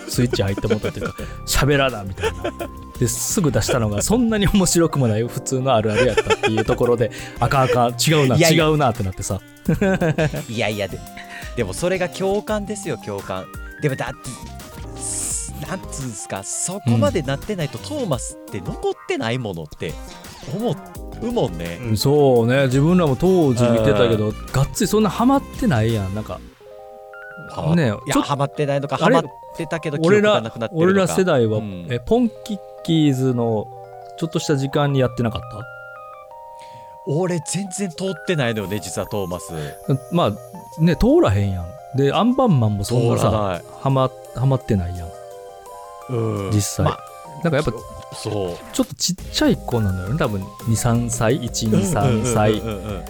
[0.10, 1.16] スイッチ入ってもったっていうか、
[1.48, 2.44] 喋らなみたいな。
[3.00, 9.42] ですぐ出したのがそんなに面白くもない普通のあるあるやったっていうところであかんあかん違うな違うなってなってさ
[10.48, 11.00] いやいやで
[11.58, 13.46] でもそれが共感ですよ共感
[13.82, 14.63] でもだってす
[15.68, 19.94] なんつうんすかそこまでなってないと、トーマスって残ってないものって
[20.56, 20.76] 思
[21.22, 22.66] うもんね、うんそうね。
[22.66, 26.14] 自分らも当時見てたけどがっつりそんなハマってないやん。
[26.14, 26.40] なんか
[27.50, 29.24] ハマってないのかハマっ
[29.56, 30.42] てたけど俺ら
[30.72, 31.88] 俺ら世代は、うん。
[31.90, 33.68] えポンキッキーズの
[34.18, 35.66] ちょっとした時間にやってなかった？
[37.06, 39.54] 俺全然通ってないのよね実はトーマス。
[40.12, 40.32] まあ
[40.82, 41.66] ね通らへんやん。
[41.96, 43.64] でアンパンマンもそん通なさらない。
[43.82, 45.10] はまはまってないやん
[46.10, 46.52] うん。
[46.52, 46.86] 実際。
[46.86, 47.00] まあ
[47.44, 47.74] なんかやっぱ
[48.16, 48.58] そう。
[48.74, 53.04] ちょっとちっちゃい子なんだよね多分23歳123歳うんうんうんうん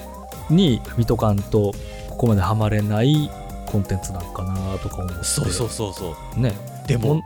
[0.50, 1.74] に見とかんと
[2.10, 3.30] ここまでハマれない
[3.66, 5.24] コンテンツなんかなとか思って。
[5.24, 6.40] そうそうそうそう。
[6.40, 6.54] ね。
[6.88, 7.24] でもほん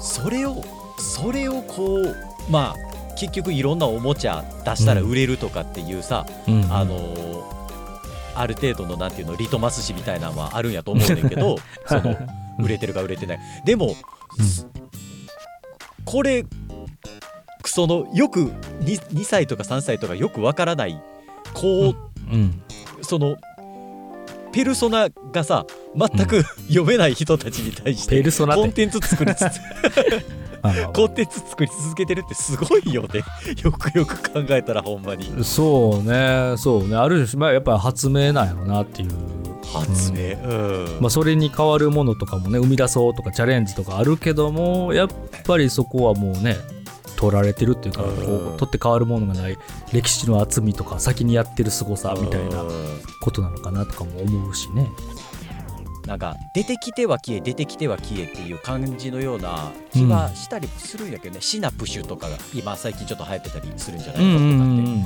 [0.00, 0.62] それを
[0.98, 2.16] それをこう
[2.50, 6.72] まあ結局いろんなおもちゃ出したら売れるとかっていうさ、うんうん。
[6.72, 7.42] あのー
[8.34, 12.16] ある程度のなんていうのリトマス紙みたいなのはあるんやと思うんだけど その
[12.58, 13.38] 売れてるか売れてない。
[13.66, 13.94] でも、
[16.04, 16.44] これ
[17.64, 18.46] そのよく
[18.80, 21.00] 2, 2歳とか3歳とかよくわからない
[21.54, 21.96] こう、
[22.30, 22.62] うん。
[23.02, 23.36] その
[24.52, 25.66] ペルソナがさ
[25.96, 28.16] 全く読めない人たちに対して。
[28.56, 29.60] コンテンツ作りつつ
[30.92, 33.22] コンテンツ作り続けてるってすごいよね。
[33.62, 35.44] よくよく考えたらほんまに。
[35.44, 36.96] そうねそうね。
[36.96, 39.10] ある種、まあ、やっぱり発明なんやろなっていう。
[39.72, 40.36] 発明？
[40.48, 45.08] うん、まあ、それに代わるものとかもね生み出そうとかチャレンジとかあるけどもやっ
[45.44, 46.58] ぱりそこはもうね
[47.16, 48.16] 取られてるっていうか、うん。
[48.16, 48.22] こ
[48.54, 49.56] う取って変わるものがない
[49.92, 52.70] 歴史の厚みとか先にやってる凄さみたいなうん。
[53.20, 54.88] ことなのかなとかも思うしね。
[56.06, 65.02] なんか出てきては消え出てきては消えっていう感じのような気はしたりするんやけどね、シナプシュとかが今最近ちょっと流行ってたりするんじゃないうん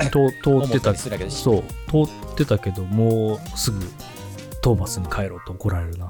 [0.00, 0.20] かとかって。
[0.20, 0.28] うん。
[0.28, 0.32] うん。
[0.32, 1.62] と通思ってたそう。
[1.90, 3.80] 通ってたけどもうすぐ
[4.60, 6.08] トーマスに帰ろうと怒られるな。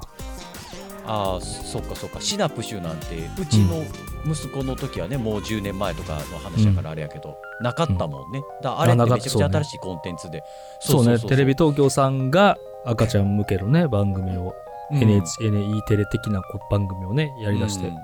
[1.11, 2.21] ああそっかそっか。
[2.21, 3.83] シナプシュなんてうちの
[4.31, 8.41] 息子の時はね、もう10年前とかの話やからあれやけど、なかったもんね。
[8.61, 10.43] だからあれってめちゃくちゃ新しいコンテンツで。
[10.79, 11.17] そうね。
[11.17, 14.53] テレビ東京さんが赤ちゃん向けのね番組を、
[14.91, 14.97] うん。
[14.97, 17.95] NHK NE テレ的な番組をねやりだして、うん。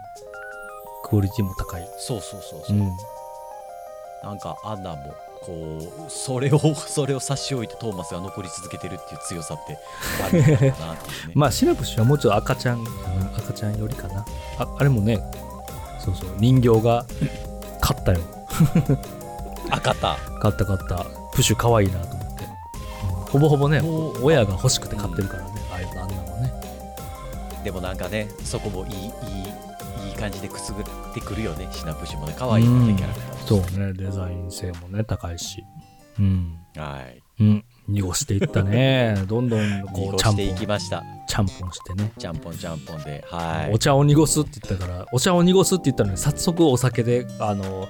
[1.04, 1.88] クオリティも高い。
[2.00, 2.76] そうそうそうそう。
[2.76, 2.92] う、ん。
[4.24, 5.14] なんかアンナも
[5.46, 5.78] こ
[6.08, 9.78] うそれを それを差し置いてトーマスが残り続けてるっていう強さって
[10.24, 11.34] あるんだろうなっていうね。
[11.36, 12.84] まあシナプシュはもうちょっと赤ちゃん
[13.38, 14.26] 赤ちゃんよりかな。
[14.60, 15.20] ああれもね
[16.00, 17.06] そうそう人形が
[17.82, 18.20] 勝ったよ。
[19.70, 21.06] 赤田買った買った。
[21.34, 23.82] プッシュ可愛いなと思って、うんほぼほぼね
[24.22, 26.54] 親が欲しくて買ってるからね、ああいうあんなもね。
[27.64, 29.12] でもなんかねそこもいいいい
[30.16, 31.68] 感じでくすぐってくるよね。
[31.72, 32.36] シナプシュもね。
[32.38, 32.96] 可愛いもん。
[32.96, 33.64] キャラクターも。
[33.64, 33.94] そうね。
[33.94, 35.64] デザイン性もね高いし。
[36.20, 36.58] うん。
[36.76, 37.22] はい。
[37.40, 37.66] うん。
[37.88, 39.16] 濁していったね。
[39.28, 41.04] どんどんこ濁うちゃんぽんしていきました。
[41.28, 41.72] ちゃんぽん。
[41.72, 42.12] してね。
[42.18, 43.24] ちゃんぽんちゃんぽんで。
[43.30, 43.74] はい。
[43.74, 47.88] お茶を濁すって言ったからお茶を濁すって言ったのに早速お酒であの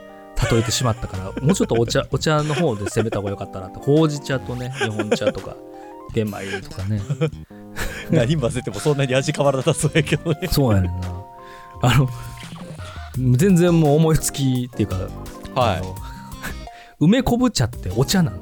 [0.52, 5.56] 例えてしまったからもうちょっとお茶 お茶の方で攻めた方が良かったなってほうじ茶とね日本茶とか
[6.14, 7.02] 玄米とかね。
[8.12, 10.48] 何混ぜてもそんなに味変わらなさそうやけどね。
[10.52, 11.25] そうやねんな
[11.82, 12.08] あの
[13.38, 14.96] 全然もう思いつきっていうか、
[15.60, 15.82] はい。
[17.00, 18.42] 梅昆布茶ってお茶なん？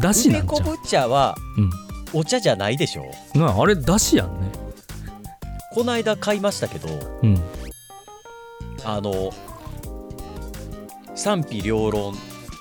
[0.00, 1.36] だしなん梅昆布茶は
[2.12, 3.04] お茶じゃないでしょ？
[3.34, 4.50] うんなああれだしやんね。
[5.74, 6.88] この間買いましたけど
[7.22, 7.42] うん。
[8.84, 9.30] あの
[11.14, 12.14] 賛否両論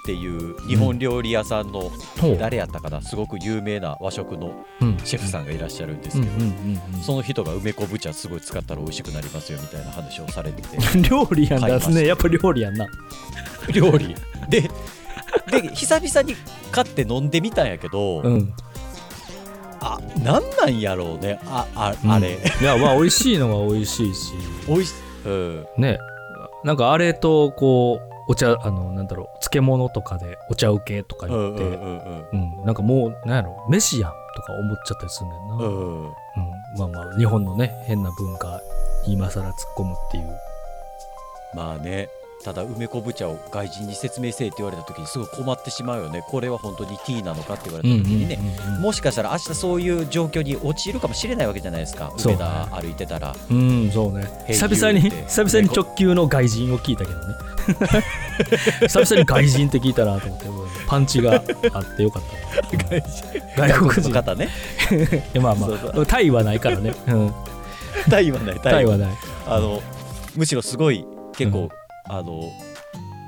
[0.09, 1.91] っていう日本料理屋さんの
[2.39, 4.97] 誰やったかなすごく有名な和食のうん。
[5.03, 6.49] シェフさんがいらっしゃるんですうんうけど、ん
[6.95, 7.01] うん。
[7.03, 12.07] その人が梅昆布茶すごい使ったら美味しくなりますよみたいな話をされててうん 料理やんだね。
[12.07, 12.87] やっぱ料理やんな。
[13.71, 14.15] 料理。
[14.49, 14.61] で
[15.51, 16.35] で久々に
[16.71, 18.53] 買って飲んでみたんやけど、うん。
[19.79, 21.39] あなんなんやろうね。
[21.45, 24.33] あああれ、いやまあ美味しいのは美味しいし。
[24.67, 24.93] 美味し
[25.25, 25.65] うん。
[25.77, 25.99] ね。
[26.63, 36.03] なんかあれとこうお茶あのなんだろう漬物とかでお茶受けとか言って、うんなんかもうなんやろ飯やんとか思っちゃったりするんだよな、ううん。
[36.03, 36.13] んうん。
[36.77, 38.61] まあまあ日本のね変な文化
[39.07, 40.29] に今更突っ込むっていう。
[41.55, 42.09] まあね
[42.43, 46.23] ただ梅昆布茶を外人に説明せえって言われた時にすごい困ってしまうよね。
[46.27, 48.39] これは本当にティーなのかって言われた時にね、
[48.79, 52.13] もしかしたら明日そういう状況に陥るかもしれないわけじゃないですか。
[52.23, 53.35] 梅田歩いてたら。
[53.49, 57.35] うん、うんそうね平久々に久々に直球の外人を聞いたけどね
[58.87, 60.49] 久々に外人って聞いたなと思って
[60.87, 61.43] パンチが
[61.73, 62.23] あってよかっ
[63.55, 63.61] た。
[63.61, 64.09] な外国人。
[64.09, 64.49] の方ね。
[65.41, 67.33] まあまあタイはないからね、うん、
[68.09, 68.97] タイはないタイは。
[68.97, 69.17] ない。
[69.45, 69.81] あの
[70.35, 71.05] むしろすごい
[71.35, 71.69] 結構、
[72.05, 72.51] あの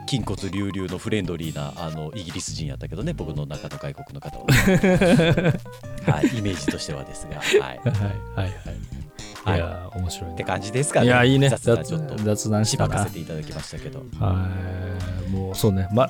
[0.07, 4.45] 筋骨隆々のフレンドリーなあのイギリス人やったけどね僕の中の外国の方は、
[6.13, 8.51] はい、イメージとしてはですが、はい、はいはいはい
[9.43, 9.57] はい。
[9.57, 10.33] いやー面白いね。
[10.35, 11.07] って感じですかね。
[11.07, 11.49] いやいいね。
[11.49, 12.15] 雑談ちょっと。
[12.17, 13.99] 雑談ししばかせていただきましたけど。
[14.19, 14.49] は
[15.27, 15.29] い。
[15.29, 15.87] もうそうね。
[15.93, 16.07] ま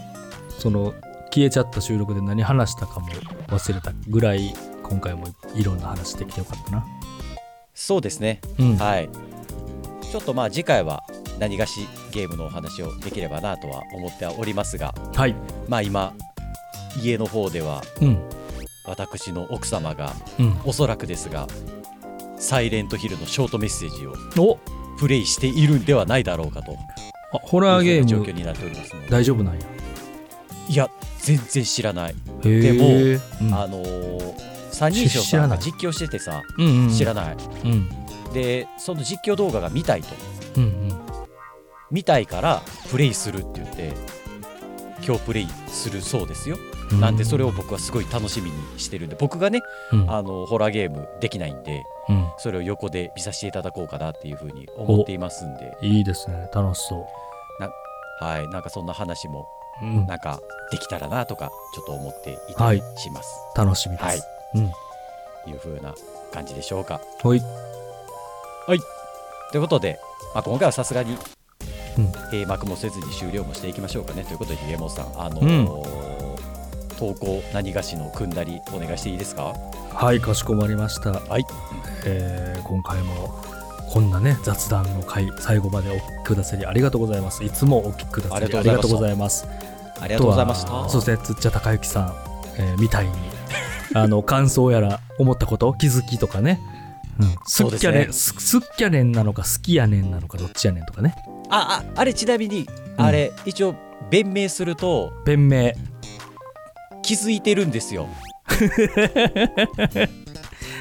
[0.59, 0.93] その
[1.33, 3.07] 消えちゃった収録で何話したかも
[3.47, 4.53] 忘れたぐらい
[4.83, 6.85] 今回もいろんな話できてよかったな。
[7.73, 8.41] そうですね。
[8.59, 8.77] うん。
[8.77, 9.09] はい。
[10.11, 11.03] ちょっとまあ次回は
[11.39, 14.93] 何がしゲームのお話をできればなとは思っておりますが。
[15.15, 15.35] はい。
[15.69, 16.13] まあ今
[17.01, 18.19] 家の方ではうん。
[18.85, 20.59] 私の奥様がうん。
[20.65, 21.47] おそらくですが
[22.41, 24.59] サイレントヒルのショートメッセージをお。
[24.97, 26.73] プレイしているんではないだろうかと。
[27.33, 28.07] あホラーゲーム。
[28.07, 29.09] 状況になっておりますので。
[29.09, 29.61] 大丈夫なんや。
[30.67, 30.89] いや
[31.19, 33.53] 全然知らない、へえもうん。
[33.53, 34.33] あのー
[34.71, 36.89] 三人称知らないさんが実況しててさうんうん。
[36.89, 37.89] 知らない、うん。
[38.33, 40.07] でその実況動画が見たいと。
[40.57, 41.01] うんうん。
[41.91, 43.93] 見たいからプレイするって言って
[45.05, 49.61] 今日プレイするそうですよ、うなんでそれを僕はすごい楽しみにしてるんで僕がね
[49.91, 50.11] うん。
[50.11, 52.27] あのホラーゲームできないんでうん。
[52.37, 55.77] それを横で見させていただこうかなっていうふうに思っていますんで。
[55.81, 56.49] いいですね。
[56.53, 57.05] 楽しそ
[58.21, 58.47] はい。
[58.49, 59.47] なんかそんな話も
[59.81, 60.39] う、うん、なんか
[60.71, 64.19] できたらなとかちょっと思っていたりします、楽しみです、はい。
[64.55, 64.63] うん。
[65.51, 65.95] い、うふうな
[66.31, 67.01] 感じでしょうか。
[67.23, 68.79] はい。
[69.51, 69.99] ということで、
[70.35, 71.17] まあ、今回はさすがに
[71.97, 72.11] うん。
[72.31, 74.23] 閉幕もせずに終了もしていきましょうかね。
[74.23, 76.30] ということでひげもさんあのー
[77.01, 79.55] 投稿何がしの組んだりお願いしていいですか？
[79.91, 81.13] はいかしこまりました。
[81.13, 81.45] はい。
[82.05, 83.33] えー今回も
[83.91, 87.43] こんなね雑談の回最後までお聞きくださりありがとうございます。
[87.43, 89.47] いつもお聞きくださりありがとうございます。
[89.99, 90.87] ありがとうございました。
[90.89, 92.15] そうですねつっちゃたかゆきさん、
[92.57, 93.11] えーみたいに
[93.95, 96.59] あの感想やら思ったこと気づきとかね。
[97.19, 101.15] うん、すっきゃねんすすっきゃねんなのか好きやねんなのかどっちやねんとかね。
[101.49, 103.05] あああれちなみにうん。
[103.05, 103.75] あれ、一応
[104.09, 105.73] 弁明すると弁明
[107.03, 108.07] 気づいてるんですよ。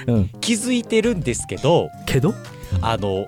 [0.07, 2.35] うん、気づいてるんですけどけど？
[2.83, 3.27] あの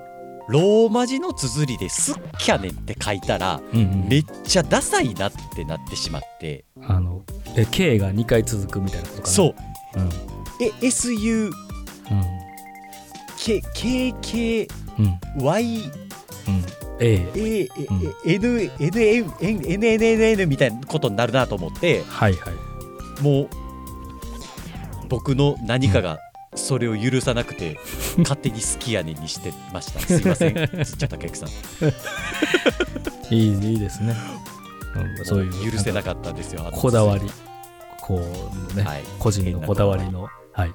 [0.49, 6.64] ローマ字の綴りで「すっきゃねん」って書いたら、うんうん、めっちゃダサいなってなってしまって。
[6.82, 7.22] あの
[7.57, 9.34] え K が2回続くみたいなことかな？
[9.34, 9.55] そう、
[9.97, 10.09] うん、
[10.61, 11.53] え SU、うん、
[13.36, 14.68] KKYA、
[14.99, 15.18] うん。
[17.01, 17.68] ええ、
[18.26, 22.05] NNNNN みたいなことになるなと思って。
[22.07, 22.53] はいはい。
[23.22, 23.48] もう
[25.08, 26.18] 僕の何かが
[26.54, 27.78] それを許さなくて
[28.18, 30.00] 勝手に好きやねんにしてました。
[30.00, 30.54] すいません。
[30.84, 31.48] つっちゃたけくさん。
[33.34, 34.14] いいいいですね、
[34.94, 37.30] うん、そういう許せなかったんですよこだわり。
[38.00, 38.20] こ
[38.72, 39.04] うね、はい。
[39.18, 40.28] 個人のこだわりの。
[40.52, 40.74] はい。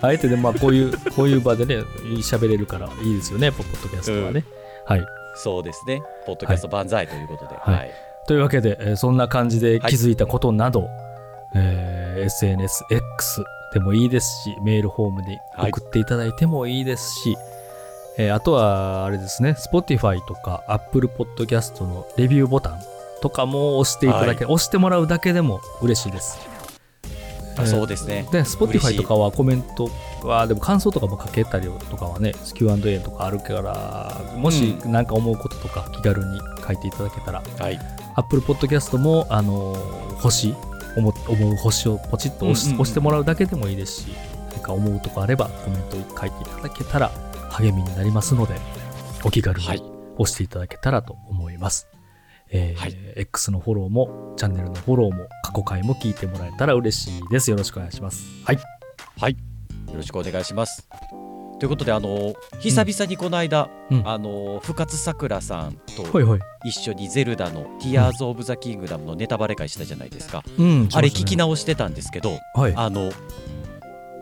[0.00, 1.80] あえてでまあこういうこういう場でね
[2.22, 4.44] 喋れるからいいですよねポッドキャストはね、
[4.86, 5.04] はい。
[5.36, 6.02] そうですね。
[6.26, 7.54] ポッドキャスト万歳ということで。
[7.56, 7.74] はい。
[7.74, 10.88] はいというわけで、えーそんな感じで気づいたことなど、
[11.54, 17.36] えー SNSX でもいいですしメールフォームに送っていただいてもいいですし、
[18.18, 22.80] えーあとはあれですね Spotify とか Apple Podcast のレビューボタン
[23.22, 26.38] とかも押していただけ、押してもらうだけでも嬉しいです。
[27.58, 28.26] あそうですね。
[28.32, 28.96] で Spotify い。
[28.96, 29.90] とかはコメント
[30.22, 37.78] はでも感想とかも書けたりとかはね Q&A とかあるからもしう何か思うこととか気軽に書いていただけたらはい
[38.20, 40.54] Apple Podcast も、あのー星
[40.96, 42.80] 思思う星をポチッと押し,、うんうんうん。
[42.82, 44.08] 押してもらうだけでもいいですし
[44.52, 47.08] 何か思うとこあればコメント書いていただけたら
[47.50, 48.54] 励みになりますので
[49.24, 49.82] お気軽にはい。
[50.18, 51.88] 押していただけたらと思います、
[52.50, 52.96] えーはい。
[53.16, 57.50] X のフォローもチャンネルのフォローも過去回も聞いてもらえたら嬉しいです。
[57.50, 58.26] よろしくお願いします。
[58.44, 58.58] はい。
[59.18, 59.32] はい。
[59.32, 59.38] よ
[59.94, 60.86] ろしくお願いします
[61.60, 64.08] ということであの久々にこの間、うん。
[64.08, 66.06] あの深津さくらさんと
[66.64, 72.72] 一緒にゼルダの「ティアーズ・オブ・ザ・キングダム」のネタバレ会したじゃないですか、うんあれ聞きな直してたんですけどはい。
[72.74, 73.12] あの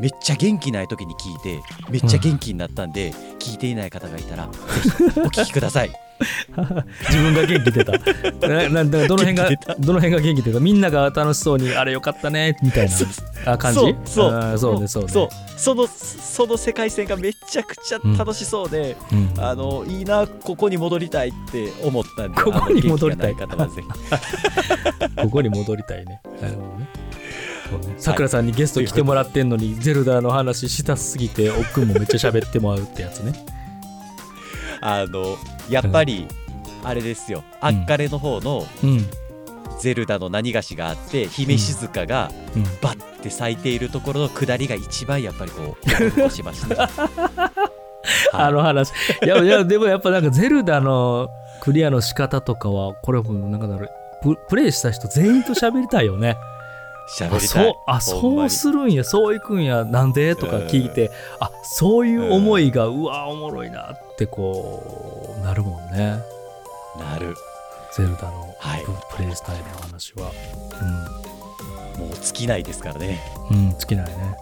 [0.01, 1.61] めっちゃ元気ない時に聞いて
[1.91, 4.51] めっちゃ元気になったんで、聞いていない方がいたらぜ
[5.15, 5.91] ひお聞きください
[7.09, 7.93] 自分が元気出た。
[8.49, 9.49] なななどの辺が
[9.79, 10.61] どの辺が元気出た。
[10.61, 12.89] みんなが楽しそうにあれよかったねみたい
[13.45, 13.81] なあ感じ？
[13.81, 14.59] そうそう。
[14.59, 15.09] そうねそうね。
[15.09, 15.29] そう。
[15.57, 19.33] そのその世界線がめちゃくちゃ楽しそうで、うん。
[19.39, 23.35] あのいいなここに戻りたいって思ったんでここに戻りたい。
[23.35, 23.89] 方はぜひ。
[25.23, 26.21] ここに戻りたいね。
[26.41, 26.89] なるほどね。
[27.99, 33.33] さくらさんにゲスト来てもらってんのに、ゼルダの話したすぎて、おっくんもめっちゃ喋ってもらうってやつね。
[34.81, 35.37] あの
[35.69, 36.27] やっぱり、
[36.85, 39.07] あれですよあっかれの方のうん。
[39.81, 45.77] ゼルダの何がしがあって姫静香がうん、バッて咲いているところの下りが一番やっぱりこ
[46.27, 46.91] う しました
[48.33, 48.91] あの話。
[49.23, 51.29] いや、いや、でもやっぱなんかゼルダの
[51.61, 53.91] クリアの仕方とかは、これもなんかだろう
[54.23, 56.37] ププレイした人全員と喋りたいよね。
[57.17, 57.79] 喋りたい。
[57.87, 59.05] あそうするんや。
[59.05, 59.85] そういくんや。
[59.85, 60.37] なんで？
[60.37, 61.11] とか聞いて。
[61.41, 66.19] あそういう思いがうわおもろいなってこうなるもんね。
[66.99, 67.35] なる。
[67.95, 68.85] ゼルダのはい。
[68.85, 70.33] プ,、プレイスタイルの話は。
[71.99, 73.21] もう尽きないですからね。
[73.51, 74.37] うん、うん、尽きないね。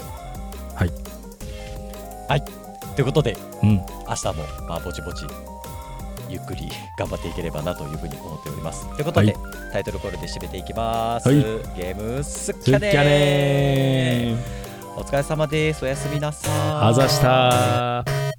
[2.96, 3.76] ということでうん。
[4.08, 4.34] 明日も
[4.68, 5.26] まあぼちぼち
[6.29, 8.89] ゆっくり頑張っていければなというふうに思っております。
[8.95, 9.39] ということで、は
[9.72, 11.39] タイトルコールで締めていきます、はい。
[11.39, 14.37] ゲームスッすっきゃね
[14.97, 15.85] お疲れ様です。
[15.85, 16.51] おやすみなさい。
[16.51, 18.36] ーあざした